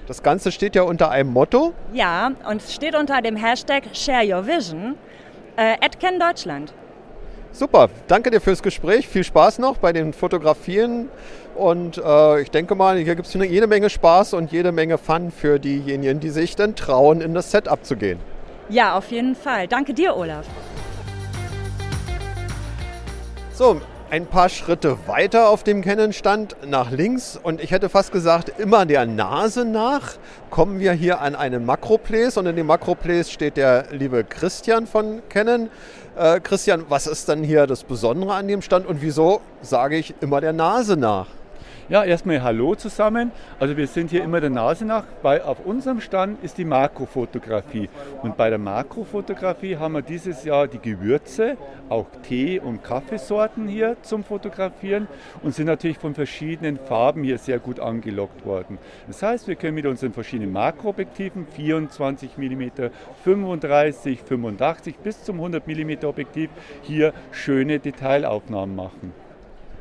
Das 0.06 0.22
Ganze 0.22 0.52
steht 0.52 0.76
ja 0.76 0.82
unter 0.82 1.10
einem 1.10 1.32
Motto. 1.32 1.74
Ja, 1.92 2.30
und 2.48 2.62
es 2.62 2.72
steht 2.72 2.94
unter 2.94 3.20
dem 3.22 3.34
Hashtag 3.34 3.86
Share 3.92 4.24
Your 4.24 4.46
Vision, 4.46 4.94
äh, 5.56 5.76
Deutschland. 6.20 6.72
Super, 7.50 7.90
danke 8.06 8.30
dir 8.30 8.40
fürs 8.40 8.62
Gespräch. 8.62 9.08
Viel 9.08 9.24
Spaß 9.24 9.58
noch 9.58 9.78
bei 9.78 9.92
den 9.92 10.12
Fotografien. 10.12 11.08
Und 11.56 11.98
äh, 11.98 12.40
ich 12.40 12.52
denke 12.52 12.76
mal, 12.76 12.98
hier 12.98 13.16
gibt 13.16 13.26
es 13.26 13.34
jede 13.34 13.66
Menge 13.66 13.90
Spaß 13.90 14.34
und 14.34 14.52
jede 14.52 14.70
Menge 14.70 14.96
Fun 14.96 15.32
für 15.32 15.58
diejenigen, 15.58 16.20
die 16.20 16.30
sich 16.30 16.54
dann 16.54 16.76
trauen, 16.76 17.20
in 17.20 17.34
das 17.34 17.50
Setup 17.50 17.84
zu 17.84 17.96
gehen. 17.96 18.20
Ja, 18.68 18.96
auf 18.96 19.10
jeden 19.10 19.34
Fall. 19.34 19.66
Danke 19.66 19.94
dir, 19.94 20.16
Olaf. 20.16 20.46
So, 23.52 23.80
ein 24.10 24.26
paar 24.26 24.48
Schritte 24.48 24.96
weiter 25.06 25.48
auf 25.48 25.64
dem 25.64 25.82
Canon-Stand 25.82 26.56
nach 26.66 26.90
links 26.90 27.38
und 27.42 27.60
ich 27.60 27.70
hätte 27.70 27.88
fast 27.88 28.12
gesagt, 28.12 28.52
immer 28.58 28.86
der 28.86 29.04
Nase 29.04 29.64
nach, 29.64 30.12
kommen 30.50 30.80
wir 30.80 30.92
hier 30.92 31.20
an 31.20 31.34
einen 31.34 31.64
Makroplace 31.66 32.36
und 32.36 32.46
in 32.46 32.56
dem 32.56 32.66
Makroplace 32.66 33.30
steht 33.30 33.56
der 33.56 33.86
liebe 33.90 34.24
Christian 34.24 34.86
von 34.86 35.22
Canon. 35.28 35.70
Äh, 36.16 36.40
Christian, 36.40 36.84
was 36.88 37.06
ist 37.06 37.28
denn 37.28 37.42
hier 37.42 37.66
das 37.66 37.84
Besondere 37.84 38.34
an 38.34 38.48
dem 38.48 38.62
Stand 38.62 38.86
und 38.86 39.02
wieso 39.02 39.40
sage 39.62 39.96
ich 39.96 40.14
immer 40.20 40.40
der 40.40 40.52
Nase 40.52 40.96
nach? 40.96 41.26
Ja, 41.90 42.04
erstmal 42.04 42.42
Hallo 42.42 42.74
zusammen. 42.74 43.32
Also 43.58 43.78
wir 43.78 43.86
sind 43.86 44.10
hier 44.10 44.22
immer 44.22 44.42
der 44.42 44.50
Nase 44.50 44.84
nach, 44.84 45.04
weil 45.22 45.40
auf 45.40 45.64
unserem 45.64 46.02
Stand 46.02 46.44
ist 46.44 46.58
die 46.58 46.66
Makrofotografie. 46.66 47.88
Und 48.22 48.36
bei 48.36 48.50
der 48.50 48.58
Makrofotografie 48.58 49.78
haben 49.78 49.94
wir 49.94 50.02
dieses 50.02 50.44
Jahr 50.44 50.68
die 50.68 50.80
Gewürze, 50.80 51.56
auch 51.88 52.04
Tee- 52.22 52.60
und 52.60 52.84
Kaffeesorten 52.84 53.68
hier 53.68 53.96
zum 54.02 54.22
Fotografieren 54.22 55.08
und 55.42 55.54
sind 55.54 55.64
natürlich 55.64 55.96
von 55.96 56.14
verschiedenen 56.14 56.76
Farben 56.76 57.24
hier 57.24 57.38
sehr 57.38 57.58
gut 57.58 57.80
angelockt 57.80 58.44
worden. 58.44 58.76
Das 59.06 59.22
heißt, 59.22 59.48
wir 59.48 59.54
können 59.54 59.76
mit 59.76 59.86
unseren 59.86 60.12
verschiedenen 60.12 60.52
Makroobjektiven 60.52 61.46
24 61.46 62.36
mm, 62.36 62.64
35, 63.24 64.20
85 64.20 64.98
bis 64.98 65.24
zum 65.24 65.36
100 65.36 65.66
mm 65.66 66.04
Objektiv 66.04 66.50
hier 66.82 67.14
schöne 67.32 67.78
Detailaufnahmen 67.78 68.76
machen. 68.76 69.27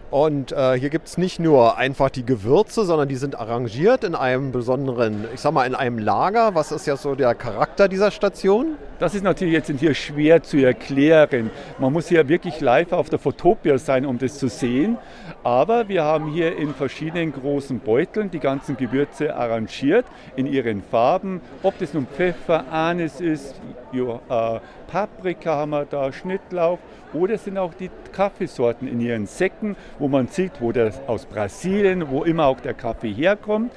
Und 0.10 0.54
äh, 0.54 0.80
hier 0.80 0.90
gibt 0.90 1.08
es 1.08 1.18
nicht 1.18 1.38
nur 1.38 1.78
einfach 1.78 2.10
die 2.10 2.26
Gewürze, 2.26 2.86
sondern 2.86 3.10
die 3.10 3.18
sind 3.18 3.38
arrangiert 3.38 4.06
in 4.06 4.16
einem 4.16 4.54
besonderen, 4.54 5.26
ich 5.34 5.42
sag 5.42 5.52
mal, 5.52 5.66
in 5.66 5.76
einem 5.76 6.00
Lager. 6.00 6.56
Was 6.56 6.72
ist 6.72 6.88
ja 6.88 6.96
so 6.96 7.14
der 7.14 7.36
Charakter 7.36 7.90
dieser 7.90 8.10
Station? 8.12 8.78
Das 9.00 9.14
ist 9.14 9.24
natürlich 9.24 9.54
jetzt 9.54 9.70
hier 9.70 9.94
schwer 9.94 10.42
zu 10.42 10.58
erklären. 10.58 11.52
Man 11.78 11.92
muss 11.92 12.08
hier 12.08 12.30
wirklich 12.30 12.62
live 12.62 12.94
auf 12.94 13.10
der 13.10 13.20
Fotopia 13.20 13.78
sein, 13.78 14.06
um 14.06 14.18
das 14.18 14.40
zu 14.40 14.48
sehen. 14.48 14.98
Aber 15.44 15.90
wir 15.90 16.06
haben 16.06 16.32
hier 16.32 16.58
in 16.58 16.74
verschiedenen 16.74 17.34
großen 17.34 17.80
Beuteln 17.80 18.32
die 18.32 18.40
ganzen 18.40 18.78
Gewürze 18.78 19.36
arrangiert 19.36 20.06
in 20.38 20.48
ihren 20.48 20.84
Farben. 20.84 21.42
Ob 21.64 21.78
das 21.80 21.94
nun 21.94 22.08
Pfeffer, 22.08 22.64
Anis 22.72 23.20
ist, 23.20 23.56
äh, 23.94 24.60
Paprika 24.88 25.56
haben 25.58 25.72
wir 25.72 25.86
da, 25.86 26.14
Schnittlauch 26.14 26.80
oder 27.14 27.38
sind 27.38 27.58
auch 27.58 27.74
die 27.74 27.90
Kaffeesorten 28.12 28.88
in 28.88 29.00
ihren 29.00 29.26
Säcken, 29.26 29.76
wo 30.00 30.08
man 30.08 30.28
sieht, 30.28 30.54
wo 30.60 30.72
das 30.72 31.00
aus 31.08 31.26
Brasilien, 31.26 32.10
wo 32.10 32.24
immer 32.24 32.48
auch 32.48 32.60
der 32.60 32.74
Kaffee 32.74 33.14
herkommt. 33.14 33.72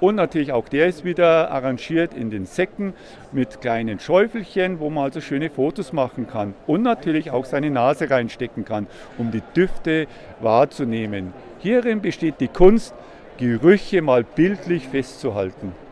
Und 0.00 0.16
natürlich 0.16 0.52
auch 0.52 0.68
der 0.68 0.86
ist 0.86 1.04
wieder 1.04 1.50
arrangiert 1.50 2.14
in 2.14 2.30
den 2.30 2.46
Säcken 2.46 2.94
mit 3.32 3.60
kleinen 3.60 3.98
Schäufelchen, 3.98 4.80
wo 4.80 4.90
man 4.90 5.04
also 5.04 5.20
schöne 5.20 5.50
Fotos 5.50 5.92
machen 5.92 6.26
kann. 6.26 6.54
Und 6.66 6.82
natürlich 6.82 7.30
auch 7.30 7.44
seine 7.44 7.70
Nase 7.70 8.10
reinstecken 8.10 8.64
kann, 8.64 8.86
um 9.18 9.30
die 9.30 9.42
Düfte 9.54 10.06
wahrzunehmen. 10.40 11.32
Hierin 11.58 12.00
besteht 12.00 12.40
die 12.40 12.48
Kunst, 12.48 12.94
Gerüche 13.38 14.00
mal 14.00 14.24
bildlich 14.24 14.88
festzuhalten. 14.88 15.85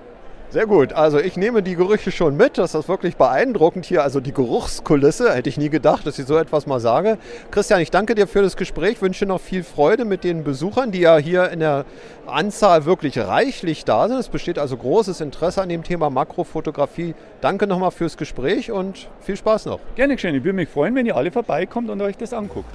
Sehr 0.54 0.66
gut. 0.66 0.92
Also 0.92 1.18
ich 1.18 1.36
nehme 1.36 1.64
die 1.64 1.74
Gerüche 1.74 2.12
schon 2.12 2.36
mit. 2.36 2.58
Das 2.58 2.76
ist 2.76 2.88
wirklich 2.88 3.16
beeindruckend 3.16 3.86
hier. 3.86 4.04
Also 4.04 4.20
die 4.20 4.30
Geruchskulisse. 4.30 5.34
Hätte 5.34 5.48
ich 5.48 5.56
nie 5.56 5.68
gedacht, 5.68 6.06
dass 6.06 6.16
ich 6.16 6.26
so 6.26 6.38
etwas 6.38 6.68
mal 6.68 6.78
sage. 6.78 7.18
Christian, 7.50 7.80
ich 7.80 7.90
danke 7.90 8.14
dir 8.14 8.28
für 8.28 8.40
das 8.40 8.56
Gespräch. 8.56 9.02
Wünsche 9.02 9.26
noch 9.26 9.40
viel 9.40 9.64
Freude 9.64 10.04
mit 10.04 10.22
den 10.22 10.44
Besuchern, 10.44 10.92
die 10.92 11.00
ja 11.00 11.16
hier 11.16 11.50
in 11.50 11.58
der 11.58 11.84
Anzahl 12.26 12.84
wirklich 12.84 13.18
reichlich 13.18 13.84
da 13.84 14.06
sind. 14.06 14.16
Es 14.16 14.28
besteht 14.28 14.60
also 14.60 14.76
großes 14.76 15.20
Interesse 15.20 15.60
an 15.60 15.70
dem 15.70 15.82
Thema 15.82 16.08
Makrofotografie. 16.08 17.16
Danke 17.40 17.66
nochmal 17.66 17.90
fürs 17.90 18.16
Gespräch 18.16 18.70
und 18.70 19.08
viel 19.22 19.36
Spaß 19.36 19.66
noch. 19.66 19.80
Gerne 19.96 20.14
geschehen. 20.14 20.36
Ich 20.36 20.44
würde 20.44 20.54
mich 20.54 20.68
freuen, 20.68 20.94
wenn 20.94 21.04
ihr 21.04 21.16
alle 21.16 21.32
vorbeikommt 21.32 21.90
und 21.90 22.00
euch 22.00 22.16
das 22.16 22.32
anguckt. 22.32 22.70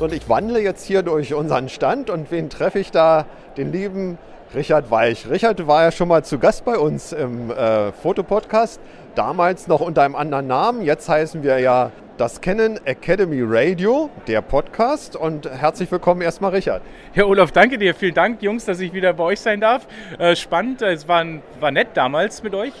Und 0.00 0.12
ich 0.12 0.28
wandle 0.28 0.60
jetzt 0.60 0.84
hier 0.84 1.04
durch 1.04 1.34
unseren 1.34 1.68
Stand 1.68 2.10
und 2.10 2.32
wen 2.32 2.50
treffe 2.50 2.80
ich 2.80 2.90
da? 2.90 3.26
Den 3.56 3.70
lieben 3.70 4.18
Richard 4.52 4.90
Weich. 4.90 5.30
Richard 5.30 5.68
war 5.68 5.84
ja 5.84 5.92
schon 5.92 6.08
mal 6.08 6.24
zu 6.24 6.40
Gast 6.40 6.64
bei 6.64 6.76
uns 6.76 7.12
im 7.12 7.52
äh, 7.52 7.92
Fotopodcast, 7.92 8.80
damals 9.14 9.68
noch 9.68 9.80
unter 9.80 10.02
einem 10.02 10.16
anderen 10.16 10.48
Namen. 10.48 10.82
Jetzt 10.82 11.08
heißen 11.08 11.44
wir 11.44 11.60
ja 11.60 11.92
das 12.16 12.40
Canon 12.40 12.80
Academy 12.84 13.40
Radio, 13.44 14.10
der 14.26 14.42
Podcast. 14.42 15.14
Und 15.14 15.48
herzlich 15.48 15.90
willkommen 15.92 16.22
erstmal, 16.22 16.50
Richard. 16.50 16.82
Ja, 17.14 17.26
Olaf, 17.26 17.52
danke 17.52 17.78
dir. 17.78 17.94
Vielen 17.94 18.14
Dank, 18.14 18.42
Jungs, 18.42 18.64
dass 18.64 18.80
ich 18.80 18.92
wieder 18.92 19.12
bei 19.12 19.22
euch 19.22 19.40
sein 19.40 19.60
darf. 19.60 19.86
Äh, 20.18 20.34
spannend, 20.34 20.82
es 20.82 21.06
war, 21.06 21.24
war 21.60 21.70
nett 21.70 21.88
damals 21.94 22.42
mit 22.42 22.54
euch. 22.54 22.74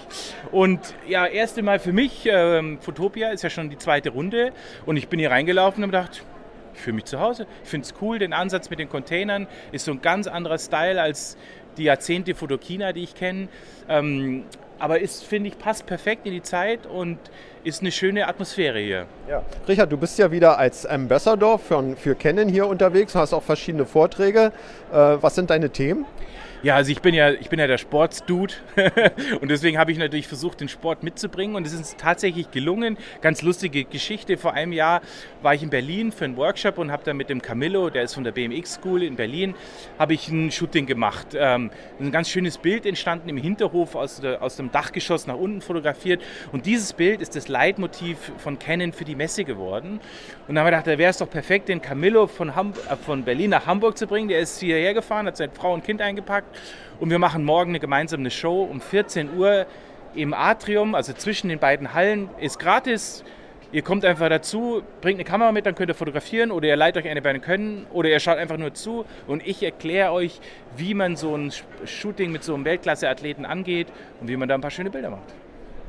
Und 0.50 0.80
ja, 1.06 1.26
erste 1.26 1.62
Mal 1.62 1.78
für 1.78 1.92
mich, 1.92 2.28
ähm, 2.28 2.78
Fotopia 2.80 3.30
ist 3.30 3.44
ja 3.44 3.50
schon 3.50 3.70
die 3.70 3.78
zweite 3.78 4.10
Runde. 4.10 4.52
Und 4.84 4.96
ich 4.96 5.06
bin 5.06 5.20
hier 5.20 5.30
reingelaufen 5.30 5.84
und 5.84 5.94
habe 5.94 6.04
gedacht, 6.06 6.24
ich 6.74 6.80
fühle 6.80 6.96
mich 6.96 7.04
zu 7.04 7.20
Hause. 7.20 7.46
Ich 7.62 7.70
finde 7.70 7.86
es 7.86 7.94
cool, 8.00 8.18
den 8.18 8.32
Ansatz 8.32 8.70
mit 8.70 8.78
den 8.78 8.88
Containern 8.88 9.46
ist 9.72 9.84
so 9.84 9.92
ein 9.92 10.02
ganz 10.02 10.26
anderer 10.26 10.58
Style 10.58 11.00
als 11.00 11.36
die 11.76 11.84
Jahrzehnte 11.84 12.34
Fotokina, 12.34 12.92
die 12.92 13.02
ich 13.02 13.14
kenne. 13.14 13.48
Ähm, 13.88 14.44
aber 14.78 15.00
ist, 15.00 15.24
finde 15.24 15.48
ich, 15.48 15.58
passt 15.58 15.86
perfekt 15.86 16.26
in 16.26 16.32
die 16.32 16.42
Zeit 16.42 16.86
und 16.86 17.18
ist 17.62 17.80
eine 17.80 17.92
schöne 17.92 18.28
Atmosphäre 18.28 18.78
hier. 18.78 19.06
Ja. 19.28 19.42
Richard, 19.66 19.90
du 19.90 19.96
bist 19.96 20.18
ja 20.18 20.30
wieder 20.30 20.58
als 20.58 20.84
Ambassador 20.84 21.58
für, 21.58 21.96
für 21.96 22.14
Canon 22.14 22.48
hier 22.48 22.66
unterwegs, 22.66 23.14
hast 23.14 23.32
auch 23.32 23.42
verschiedene 23.42 23.86
Vorträge. 23.86 24.52
Äh, 24.92 24.96
was 24.96 25.34
sind 25.34 25.50
deine 25.50 25.70
Themen? 25.70 26.04
Ja, 26.64 26.76
also 26.76 26.90
ich 26.90 27.02
bin 27.02 27.12
ja, 27.12 27.30
ich 27.30 27.50
bin 27.50 27.58
ja 27.58 27.66
der 27.66 27.76
Sportsdude 27.76 28.54
und 29.42 29.50
deswegen 29.50 29.76
habe 29.76 29.92
ich 29.92 29.98
natürlich 29.98 30.26
versucht, 30.26 30.62
den 30.62 30.70
Sport 30.70 31.02
mitzubringen 31.02 31.56
und 31.56 31.66
es 31.66 31.74
ist 31.74 31.98
tatsächlich 31.98 32.50
gelungen. 32.52 32.96
Ganz 33.20 33.42
lustige 33.42 33.84
Geschichte. 33.84 34.38
Vor 34.38 34.54
einem 34.54 34.72
Jahr 34.72 35.02
war 35.42 35.52
ich 35.52 35.62
in 35.62 35.68
Berlin 35.68 36.10
für 36.10 36.24
einen 36.24 36.38
Workshop 36.38 36.78
und 36.78 36.90
habe 36.90 37.02
da 37.04 37.12
mit 37.12 37.28
dem 37.28 37.42
Camillo, 37.42 37.90
der 37.90 38.04
ist 38.04 38.14
von 38.14 38.24
der 38.24 38.32
BMX 38.32 38.76
School 38.76 39.02
in 39.02 39.14
Berlin, 39.14 39.54
habe 39.98 40.14
ich 40.14 40.30
ein 40.30 40.50
Shooting 40.50 40.86
gemacht. 40.86 41.36
Ähm, 41.36 41.70
ein 42.00 42.10
ganz 42.10 42.30
schönes 42.30 42.56
Bild 42.56 42.86
entstanden 42.86 43.28
im 43.28 43.36
Hinterhof 43.36 43.94
aus, 43.94 44.22
der, 44.22 44.42
aus 44.42 44.56
dem 44.56 44.72
Dachgeschoss 44.72 45.26
nach 45.26 45.36
unten 45.36 45.60
fotografiert 45.60 46.22
und 46.50 46.64
dieses 46.64 46.94
Bild 46.94 47.20
ist 47.20 47.36
das 47.36 47.48
Leitmotiv 47.48 48.16
von 48.38 48.58
Canon 48.58 48.94
für 48.94 49.04
die 49.04 49.16
Messe 49.16 49.44
geworden. 49.44 50.00
Und 50.48 50.54
dann 50.54 50.60
haben 50.60 50.64
wir 50.64 50.70
gedacht, 50.70 50.86
da 50.86 50.96
wäre 50.96 51.10
es 51.10 51.18
doch 51.18 51.28
perfekt, 51.28 51.68
den 51.68 51.82
Camillo 51.82 52.26
von, 52.26 52.56
Ham 52.56 52.72
äh, 52.88 52.96
von 52.96 53.22
Berlin 53.22 53.50
nach 53.50 53.66
Hamburg 53.66 53.98
zu 53.98 54.06
bringen. 54.06 54.28
Der 54.28 54.40
ist 54.40 54.60
hierher 54.60 54.94
gefahren, 54.94 55.26
hat 55.26 55.36
seine 55.36 55.52
Frau 55.52 55.74
und 55.74 55.84
Kind 55.84 56.00
eingepackt 56.00 56.53
und 57.00 57.10
wir 57.10 57.18
machen 57.18 57.44
morgen 57.44 57.70
eine 57.70 57.80
gemeinsame 57.80 58.30
Show 58.30 58.62
um 58.62 58.80
14 58.80 59.36
Uhr 59.36 59.66
im 60.14 60.32
Atrium, 60.32 60.94
also 60.94 61.12
zwischen 61.12 61.48
den 61.48 61.58
beiden 61.58 61.94
Hallen. 61.94 62.28
Ist 62.40 62.58
gratis. 62.58 63.24
Ihr 63.72 63.82
kommt 63.82 64.04
einfach 64.04 64.28
dazu, 64.28 64.82
bringt 65.00 65.16
eine 65.16 65.24
Kamera 65.24 65.50
mit, 65.50 65.66
dann 65.66 65.74
könnt 65.74 65.90
ihr 65.90 65.96
fotografieren 65.96 66.52
oder 66.52 66.68
ihr 66.68 66.76
leiht 66.76 66.96
euch 66.96 67.08
eine 67.08 67.20
bei 67.20 67.36
Können 67.40 67.86
oder 67.92 68.08
ihr 68.08 68.20
schaut 68.20 68.38
einfach 68.38 68.56
nur 68.56 68.72
zu 68.72 69.04
und 69.26 69.44
ich 69.44 69.64
erkläre 69.64 70.12
euch, 70.12 70.40
wie 70.76 70.94
man 70.94 71.16
so 71.16 71.36
ein 71.36 71.52
Shooting 71.84 72.30
mit 72.30 72.44
so 72.44 72.54
einem 72.54 72.64
Weltklasse-Athleten 72.64 73.44
angeht 73.44 73.88
und 74.20 74.28
wie 74.28 74.36
man 74.36 74.48
da 74.48 74.54
ein 74.54 74.60
paar 74.60 74.70
schöne 74.70 74.90
Bilder 74.90 75.10
macht. 75.10 75.34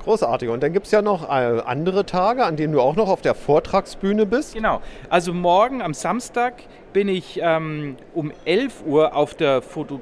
Großartig. 0.03 0.49
Und 0.49 0.63
dann 0.63 0.73
gibt 0.73 0.87
es 0.87 0.91
ja 0.91 1.03
noch 1.03 1.29
äh, 1.29 1.61
andere 1.63 2.07
Tage, 2.07 2.43
an 2.43 2.55
denen 2.55 2.73
du 2.73 2.81
auch 2.81 2.95
noch 2.95 3.09
auf 3.09 3.21
der 3.21 3.35
Vortragsbühne 3.35 4.25
bist. 4.25 4.55
Genau. 4.55 4.81
Also 5.09 5.31
morgen 5.31 5.83
am 5.83 5.93
Samstag 5.93 6.63
bin 6.91 7.07
ich 7.07 7.39
ähm, 7.41 7.97
um 8.15 8.31
11 8.45 8.83
Uhr 8.87 9.15
auf 9.15 9.35
der 9.35 9.61
Foto 9.61 10.01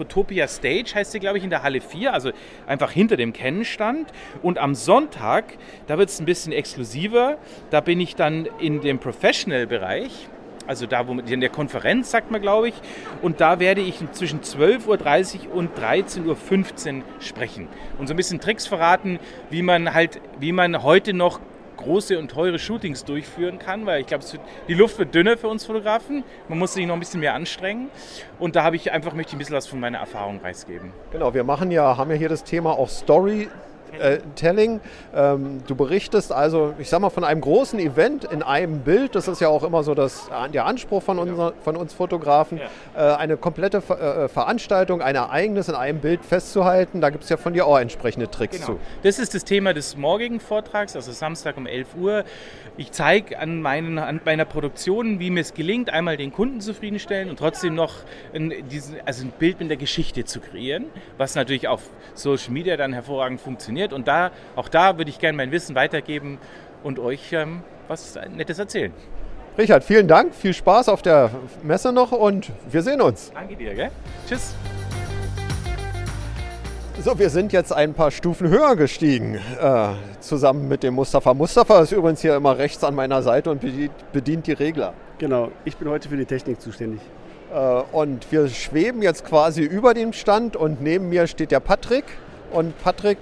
Photopia 0.00 0.48
Stage 0.48 0.94
heißt 0.94 1.12
sie, 1.12 1.20
glaube 1.20 1.36
ich, 1.36 1.44
in 1.44 1.50
der 1.50 1.62
Halle 1.62 1.82
4, 1.82 2.14
also 2.14 2.30
einfach 2.66 2.90
hinter 2.90 3.18
dem 3.18 3.34
Kennenstand. 3.34 4.10
Und 4.40 4.56
am 4.56 4.74
Sonntag, 4.74 5.58
da 5.88 5.98
wird 5.98 6.08
es 6.08 6.18
ein 6.18 6.24
bisschen 6.24 6.54
exklusiver, 6.54 7.36
da 7.68 7.82
bin 7.82 8.00
ich 8.00 8.16
dann 8.16 8.48
in 8.60 8.80
dem 8.80 8.98
Professional-Bereich. 8.98 10.28
Also 10.66 10.86
da, 10.86 11.06
wo 11.06 11.12
in 11.12 11.40
der 11.40 11.50
Konferenz, 11.50 12.10
sagt 12.10 12.30
man, 12.30 12.40
glaube 12.40 12.68
ich. 12.68 12.74
Und 13.20 13.42
da 13.42 13.60
werde 13.60 13.82
ich 13.82 13.98
zwischen 14.12 14.40
12.30 14.40 15.48
Uhr 15.48 15.54
und 15.54 15.78
13.15 15.78 16.24
Uhr 16.26 17.02
sprechen. 17.18 17.68
Und 17.98 18.06
so 18.06 18.14
ein 18.14 18.16
bisschen 18.16 18.40
Tricks 18.40 18.66
verraten, 18.66 19.18
wie 19.50 19.62
man 19.62 19.92
halt, 19.92 20.20
wie 20.38 20.52
man 20.52 20.82
heute 20.82 21.12
noch 21.12 21.40
große 21.80 22.18
und 22.18 22.30
teure 22.30 22.58
Shootings 22.58 23.04
durchführen 23.04 23.58
kann, 23.58 23.86
weil 23.86 24.00
ich 24.00 24.06
glaube, 24.06 24.24
die 24.68 24.74
Luft 24.74 24.98
wird 24.98 25.14
dünner 25.14 25.36
für 25.36 25.48
uns 25.48 25.64
Fotografen. 25.64 26.24
Man 26.48 26.58
muss 26.58 26.74
sich 26.74 26.86
noch 26.86 26.94
ein 26.94 27.00
bisschen 27.00 27.20
mehr 27.20 27.34
anstrengen. 27.34 27.90
Und 28.38 28.56
da 28.56 28.62
habe 28.62 28.76
ich 28.76 28.92
einfach 28.92 29.12
möchte 29.14 29.30
ich 29.30 29.36
ein 29.36 29.38
bisschen 29.38 29.56
was 29.56 29.66
von 29.66 29.80
meiner 29.80 29.98
Erfahrung 29.98 30.40
preisgeben. 30.40 30.92
Genau, 31.10 31.34
wir 31.34 31.44
machen 31.44 31.70
ja, 31.70 31.96
haben 31.96 32.10
ja 32.10 32.16
hier 32.16 32.28
das 32.28 32.44
Thema 32.44 32.72
auch 32.72 32.88
Story 32.88 33.48
äh, 33.98 34.18
Telling. 34.34 34.80
Ähm, 35.14 35.62
du 35.66 35.74
berichtest 35.74 36.32
also, 36.32 36.74
ich 36.78 36.88
sag 36.88 37.00
mal, 37.00 37.10
von 37.10 37.24
einem 37.24 37.40
großen 37.40 37.78
Event 37.78 38.24
in 38.24 38.42
einem 38.42 38.80
Bild. 38.80 39.14
Das 39.14 39.28
ist 39.28 39.40
ja 39.40 39.48
auch 39.48 39.62
immer 39.62 39.82
so 39.82 39.94
das, 39.94 40.30
der 40.52 40.66
Anspruch 40.66 41.02
von, 41.02 41.18
unser, 41.18 41.52
von 41.62 41.76
uns 41.76 41.92
Fotografen, 41.92 42.60
ja. 42.94 43.14
äh, 43.14 43.16
eine 43.16 43.36
komplette 43.36 43.80
Ver 43.80 44.24
äh, 44.24 44.28
Veranstaltung, 44.28 45.02
ein 45.02 45.14
Ereignis 45.14 45.68
in 45.68 45.74
einem 45.74 46.00
Bild 46.00 46.24
festzuhalten. 46.24 47.00
Da 47.00 47.10
gibt 47.10 47.24
es 47.24 47.30
ja 47.30 47.36
von 47.36 47.52
dir 47.52 47.66
auch 47.66 47.78
entsprechende 47.78 48.30
Tricks 48.30 48.56
genau. 48.56 48.78
zu. 48.78 48.80
Das 49.02 49.18
ist 49.18 49.34
das 49.34 49.44
Thema 49.44 49.74
des 49.74 49.96
morgigen 49.96 50.40
Vortrags, 50.40 50.96
also 50.96 51.12
Samstag 51.12 51.56
um 51.56 51.66
11 51.66 51.88
Uhr. 52.00 52.24
Ich 52.76 52.92
zeige 52.92 53.38
an, 53.38 53.66
an 53.66 54.20
meiner 54.24 54.44
Produktion, 54.44 55.18
wie 55.18 55.30
mir 55.30 55.40
es 55.40 55.54
gelingt, 55.54 55.90
einmal 55.90 56.16
den 56.16 56.32
Kunden 56.32 56.60
zufriedenstellen 56.60 57.28
und 57.28 57.38
trotzdem 57.38 57.74
noch 57.74 57.94
ein, 58.34 58.52
diesen, 58.70 58.96
also 59.04 59.24
ein 59.24 59.32
Bild 59.38 59.60
mit 59.60 59.70
der 59.70 59.76
Geschichte 59.76 60.24
zu 60.24 60.40
kreieren, 60.40 60.86
was 61.18 61.34
natürlich 61.34 61.68
auf 61.68 61.82
Social 62.14 62.52
Media 62.52 62.76
dann 62.76 62.92
hervorragend 62.92 63.40
funktioniert 63.40 63.79
funktioniert. 63.80 63.92
Und 63.92 64.08
da, 64.08 64.30
auch 64.56 64.68
da 64.68 64.98
würde 64.98 65.10
ich 65.10 65.18
gerne 65.18 65.36
mein 65.36 65.50
Wissen 65.50 65.74
weitergeben 65.74 66.38
und 66.82 66.98
euch 66.98 67.32
ähm, 67.32 67.62
was 67.88 68.18
Nettes 68.34 68.58
erzählen. 68.58 68.92
Richard, 69.58 69.84
vielen 69.84 70.08
Dank, 70.08 70.34
viel 70.34 70.54
Spaß 70.54 70.88
auf 70.88 71.02
der 71.02 71.30
Messe 71.62 71.92
noch 71.92 72.12
und 72.12 72.50
wir 72.70 72.82
sehen 72.82 73.00
uns. 73.00 73.32
Danke 73.34 73.56
dir, 73.56 73.74
gell? 73.74 73.90
Tschüss. 74.28 74.54
So, 77.02 77.18
wir 77.18 77.30
sind 77.30 77.52
jetzt 77.52 77.72
ein 77.72 77.94
paar 77.94 78.10
Stufen 78.10 78.48
höher 78.48 78.76
gestiegen, 78.76 79.36
äh, 79.60 79.88
zusammen 80.20 80.68
mit 80.68 80.82
dem 80.82 80.94
Mustafa. 80.94 81.32
Mustafa 81.32 81.80
ist 81.80 81.92
übrigens 81.92 82.20
hier 82.20 82.36
immer 82.36 82.58
rechts 82.58 82.84
an 82.84 82.94
meiner 82.94 83.22
Seite 83.22 83.50
und 83.50 83.62
bedient, 83.62 83.92
bedient 84.12 84.46
die 84.46 84.52
Regler. 84.52 84.92
Genau, 85.18 85.50
ich 85.64 85.76
bin 85.78 85.88
heute 85.88 86.08
für 86.10 86.16
die 86.16 86.26
Technik 86.26 86.60
zuständig. 86.60 87.00
Äh, 87.52 87.56
und 87.92 88.30
wir 88.30 88.48
schweben 88.48 89.02
jetzt 89.02 89.24
quasi 89.24 89.62
über 89.62 89.94
dem 89.94 90.12
Stand 90.12 90.56
und 90.56 90.82
neben 90.82 91.08
mir 91.08 91.26
steht 91.26 91.50
der 91.50 91.60
Patrick. 91.60 92.04
Und 92.50 92.76
Patrick, 92.82 93.18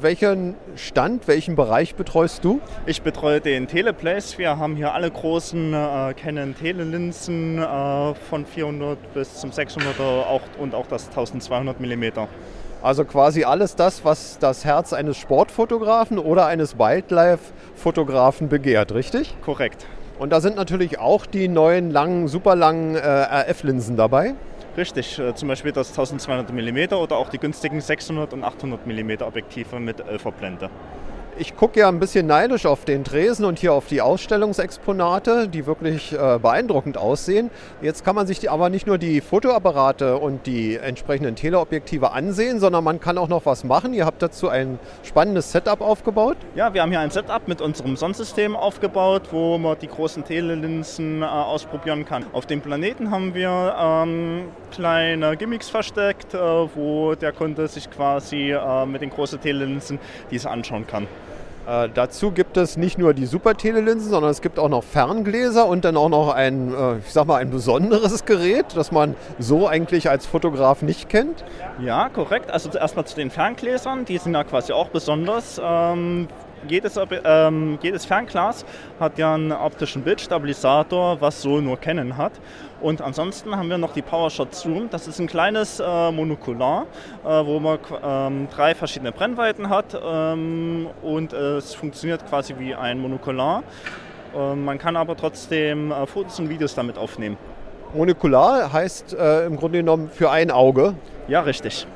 welchen 0.00 0.54
Stand, 0.74 1.28
welchen 1.28 1.54
Bereich 1.54 1.96
betreust 1.96 2.42
du? 2.44 2.60
Ich 2.86 3.02
betreue 3.02 3.42
den 3.42 3.68
Teleplace. 3.68 4.38
Wir 4.38 4.56
haben 4.56 4.74
hier 4.74 4.94
alle 4.94 5.10
großen 5.10 5.74
äh, 5.74 6.14
Canon 6.14 6.54
Telelinsen 6.54 7.58
äh, 7.58 8.14
von 8.14 8.46
400 8.46 9.12
bis 9.12 9.34
zum 9.34 9.50
600er 9.50 10.00
auch, 10.00 10.40
und 10.58 10.74
auch 10.74 10.86
das 10.86 11.08
1200 11.08 11.78
mm. 11.78 12.04
Also 12.80 13.04
quasi 13.04 13.44
alles 13.44 13.76
das, 13.76 14.02
was 14.06 14.38
das 14.38 14.64
Herz 14.64 14.94
eines 14.94 15.18
Sportfotografen 15.18 16.18
oder 16.18 16.46
eines 16.46 16.78
Wildlife-Fotografen 16.78 18.48
begehrt, 18.48 18.94
richtig? 18.94 19.34
Korrekt. 19.44 19.84
Und 20.18 20.30
da 20.30 20.40
sind 20.40 20.56
natürlich 20.56 20.98
auch 20.98 21.26
die 21.26 21.48
neuen 21.48 21.90
langen, 21.90 22.28
super 22.28 22.56
langen 22.56 22.94
äh, 22.94 22.98
RF-Linsen 23.00 23.98
dabei. 23.98 24.34
Richtig, 24.76 25.18
äh, 25.18 25.34
zum 25.34 25.48
Beispiel 25.48 25.72
das 25.72 25.90
1200 25.90 26.52
mm 26.52 26.94
oder 26.94 27.16
auch 27.16 27.28
die 27.28 27.38
günstigen 27.38 27.80
600 27.80 28.32
und 28.32 28.44
800 28.44 28.86
mm 28.86 29.22
Objektive 29.22 29.80
mit 29.80 30.00
11er 30.00 30.30
Blende 30.30 30.70
ich 31.38 31.56
gucke 31.56 31.80
ja 31.80 31.88
ein 31.88 31.98
bisschen 31.98 32.26
neidisch 32.26 32.66
auf 32.66 32.84
den 32.84 33.04
Tresen 33.04 33.44
und 33.44 33.58
hier 33.58 33.72
auf 33.72 33.86
die 33.86 34.00
Ausstellungsexponate, 34.00 35.48
die 35.48 35.66
wirklich 35.66 36.12
äh, 36.12 36.38
beeindruckend 36.38 36.98
aussehen. 36.98 37.50
Jetzt 37.80 38.04
kann 38.04 38.14
man 38.14 38.26
sich 38.26 38.50
aber 38.50 38.68
nicht 38.68 38.86
nur 38.86 38.98
die 38.98 39.20
Fotoapparate 39.20 40.16
und 40.16 40.46
die 40.46 40.76
entsprechenden 40.76 41.36
Teleobjektive 41.36 42.12
ansehen, 42.12 42.60
sondern 42.60 42.84
man 42.84 43.00
kann 43.00 43.18
auch 43.18 43.28
noch 43.28 43.46
was 43.46 43.64
machen. 43.64 43.94
Ihr 43.94 44.06
habt 44.06 44.22
dazu 44.22 44.48
ein 44.48 44.78
spannendes 45.02 45.52
Setup 45.52 45.80
aufgebaut. 45.80 46.36
Ja, 46.54 46.74
wir 46.74 46.82
haben 46.82 46.90
hier 46.90 47.00
ein 47.00 47.10
Setup 47.10 47.46
mit 47.48 47.60
unserem 47.60 47.96
Sonnensystem 47.96 48.56
aufgebaut, 48.56 49.28
wo 49.30 49.58
man 49.58 49.78
die 49.78 49.88
großen 49.88 50.24
Telelinsen 50.24 51.22
äh, 51.22 51.24
ausprobieren 51.24 52.04
kann. 52.04 52.24
Auf 52.32 52.46
dem 52.46 52.60
Planeten 52.60 53.10
haben 53.10 53.34
wir 53.34 53.74
ähm, 53.78 54.48
kleine 54.72 55.36
Gimmicks 55.36 55.70
versteckt, 55.70 56.34
äh, 56.34 56.38
wo 56.38 57.14
der 57.14 57.32
Kunde 57.32 57.68
sich 57.68 57.90
quasi 57.90 58.52
äh, 58.52 58.86
mit 58.86 59.02
den 59.02 59.10
großen 59.10 59.40
Telelinsen 59.40 59.98
diese 60.30 60.50
anschauen 60.50 60.86
kann. 60.86 61.06
Äh, 61.70 61.88
dazu 61.94 62.32
gibt 62.32 62.56
es 62.56 62.76
nicht 62.76 62.98
nur 62.98 63.14
die 63.14 63.26
Super-Telelinsen, 63.26 64.10
sondern 64.10 64.32
es 64.32 64.42
gibt 64.42 64.58
auch 64.58 64.68
noch 64.68 64.82
Ferngläser 64.82 65.66
und 65.68 65.84
dann 65.84 65.96
auch 65.96 66.08
noch 66.08 66.34
ein, 66.34 66.74
äh, 66.74 66.98
ich 66.98 67.12
sag 67.12 67.26
mal, 67.26 67.36
ein 67.36 67.50
besonderes 67.50 68.24
Gerät, 68.24 68.66
das 68.74 68.90
man 68.90 69.14
so 69.38 69.68
eigentlich 69.68 70.10
als 70.10 70.26
Fotograf 70.26 70.82
nicht 70.82 71.08
kennt. 71.08 71.44
Ja, 71.78 72.08
korrekt. 72.08 72.50
Also 72.50 72.76
erstmal 72.76 73.04
zu 73.04 73.14
den 73.14 73.30
Ferngläsern, 73.30 74.04
die 74.04 74.18
sind 74.18 74.34
ja 74.34 74.42
quasi 74.42 74.72
auch 74.72 74.88
besonders. 74.88 75.60
Ähm, 75.62 76.26
jedes, 76.68 76.98
ähm, 77.24 77.78
jedes 77.82 78.04
Fernglas 78.04 78.64
hat 78.98 79.18
ja 79.18 79.34
einen 79.34 79.52
optischen 79.52 80.02
Bildstabilisator, 80.02 81.20
was 81.20 81.42
so 81.42 81.60
nur 81.60 81.78
Canon 81.78 82.16
hat. 82.16 82.32
Und 82.80 83.02
ansonsten 83.02 83.56
haben 83.56 83.68
wir 83.68 83.78
noch 83.78 83.92
die 83.92 84.02
PowerShot 84.02 84.54
Zoom. 84.54 84.88
Das 84.90 85.06
ist 85.06 85.18
ein 85.18 85.26
kleines 85.26 85.80
äh, 85.80 86.10
Monokular, 86.10 86.86
äh, 87.24 87.28
wo 87.28 87.60
man 87.60 87.78
ähm, 88.02 88.48
drei 88.54 88.74
verschiedene 88.74 89.12
Brennweiten 89.12 89.68
hat 89.68 89.98
ähm, 90.02 90.88
und 91.02 91.32
äh, 91.32 91.56
es 91.56 91.74
funktioniert 91.74 92.26
quasi 92.28 92.54
wie 92.58 92.74
ein 92.74 92.98
Monokular. 92.98 93.62
Ähm, 94.34 94.64
man 94.64 94.78
kann 94.78 94.96
aber 94.96 95.16
trotzdem 95.16 95.92
äh, 95.92 96.06
Fotos 96.06 96.38
und 96.38 96.48
Videos 96.48 96.74
damit 96.74 96.96
aufnehmen. 96.96 97.36
Monokular 97.94 98.72
heißt 98.72 99.14
äh, 99.14 99.46
im 99.46 99.56
Grunde 99.56 99.78
genommen 99.78 100.08
für 100.08 100.30
ein 100.30 100.50
Auge. 100.50 100.94
Ja, 101.28 101.40
richtig. 101.40 101.86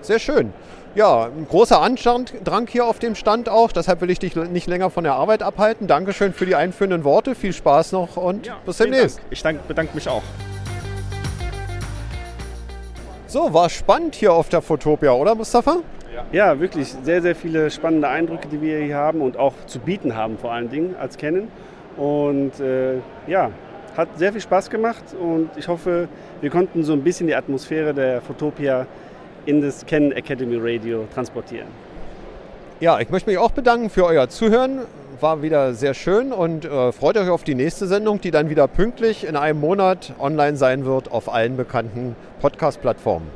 Sehr 0.00 0.18
schön. 0.18 0.52
Ja, 0.96 1.26
ein 1.26 1.46
großer 1.46 1.78
Andrang 1.82 2.66
hier 2.68 2.86
auf 2.86 2.98
dem 2.98 3.16
Stand 3.16 3.50
auch. 3.50 3.70
Deshalb 3.70 4.00
will 4.00 4.08
ich 4.08 4.18
dich 4.18 4.34
nicht 4.34 4.66
länger 4.66 4.88
von 4.88 5.04
der 5.04 5.12
Arbeit 5.12 5.42
abhalten. 5.42 5.86
Dankeschön 5.86 6.32
für 6.32 6.46
die 6.46 6.54
einführenden 6.54 7.04
Worte. 7.04 7.34
Viel 7.34 7.52
Spaß 7.52 7.92
noch 7.92 8.16
und 8.16 8.46
ja, 8.46 8.56
bis 8.64 8.78
demnächst. 8.78 9.18
Dank. 9.18 9.26
Ich 9.28 9.42
dank, 9.42 9.68
bedanke 9.68 9.94
mich 9.94 10.08
auch. 10.08 10.22
So, 13.26 13.52
war 13.52 13.68
spannend 13.68 14.14
hier 14.14 14.32
auf 14.32 14.48
der 14.48 14.62
Fotopia, 14.62 15.12
oder 15.12 15.34
Mustafa? 15.34 15.80
Ja, 16.32 16.58
wirklich 16.58 16.88
sehr, 17.02 17.20
sehr 17.20 17.36
viele 17.36 17.70
spannende 17.70 18.08
Eindrücke, 18.08 18.48
die 18.48 18.62
wir 18.62 18.78
hier 18.78 18.96
haben 18.96 19.20
und 19.20 19.36
auch 19.36 19.52
zu 19.66 19.80
bieten 19.80 20.16
haben, 20.16 20.38
vor 20.38 20.52
allen 20.52 20.70
Dingen 20.70 20.96
als 20.98 21.18
Canon. 21.18 21.48
Und 21.98 22.58
äh, 22.58 23.00
ja, 23.26 23.50
hat 23.98 24.08
sehr 24.16 24.32
viel 24.32 24.40
Spaß 24.40 24.70
gemacht 24.70 25.04
und 25.20 25.50
ich 25.56 25.68
hoffe, 25.68 26.08
wir 26.40 26.48
konnten 26.48 26.84
so 26.84 26.94
ein 26.94 27.02
bisschen 27.02 27.26
die 27.26 27.34
Atmosphäre 27.34 27.92
der 27.92 28.22
Fotopia 28.22 28.86
in 29.46 29.62
das 29.62 29.86
Canon 29.86 30.12
Academy 30.12 30.56
Radio 30.60 31.06
transportieren. 31.14 31.68
Ja, 32.80 33.00
ich 33.00 33.08
möchte 33.08 33.30
mich 33.30 33.38
auch 33.38 33.52
bedanken 33.52 33.88
für 33.88 34.04
euer 34.04 34.28
Zuhören. 34.28 34.80
War 35.20 35.40
wieder 35.40 35.72
sehr 35.72 35.94
schön 35.94 36.30
und 36.30 36.66
äh, 36.66 36.92
freut 36.92 37.16
euch 37.16 37.30
auf 37.30 37.42
die 37.42 37.54
nächste 37.54 37.86
Sendung, 37.86 38.20
die 38.20 38.30
dann 38.30 38.50
wieder 38.50 38.68
pünktlich 38.68 39.26
in 39.26 39.34
einem 39.34 39.60
Monat 39.60 40.12
online 40.18 40.58
sein 40.58 40.84
wird 40.84 41.10
auf 41.10 41.32
allen 41.32 41.56
bekannten 41.56 42.14
Podcast-Plattformen. 42.42 43.28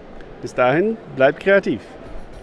Bis 0.42 0.53
dahin, 0.53 0.99
bleibt 1.16 1.40
kreativ. 1.40 1.81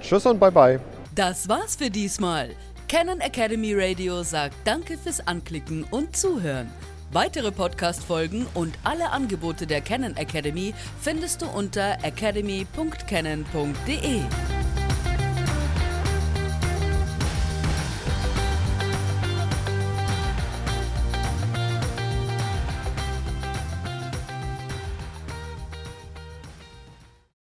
Tschüss 0.01 0.25
und 0.25 0.39
bye 0.39 0.51
bye. 0.51 0.79
Das 1.13 1.47
war's 1.47 1.75
für 1.75 1.91
diesmal. 1.91 2.49
Canon 2.87 3.19
Academy 3.19 3.73
Radio 3.75 4.23
sagt 4.23 4.55
Danke 4.65 4.97
fürs 4.97 5.27
Anklicken 5.27 5.85
und 5.91 6.15
Zuhören. 6.15 6.71
Weitere 7.11 7.51
Podcast-Folgen 7.51 8.47
und 8.53 8.77
alle 8.83 9.09
Angebote 9.11 9.65
der 9.65 9.81
Canon 9.81 10.15
Academy 10.17 10.73
findest 10.99 11.41
du 11.41 11.47
unter 11.47 12.03
academy.canon.de. 12.03 14.56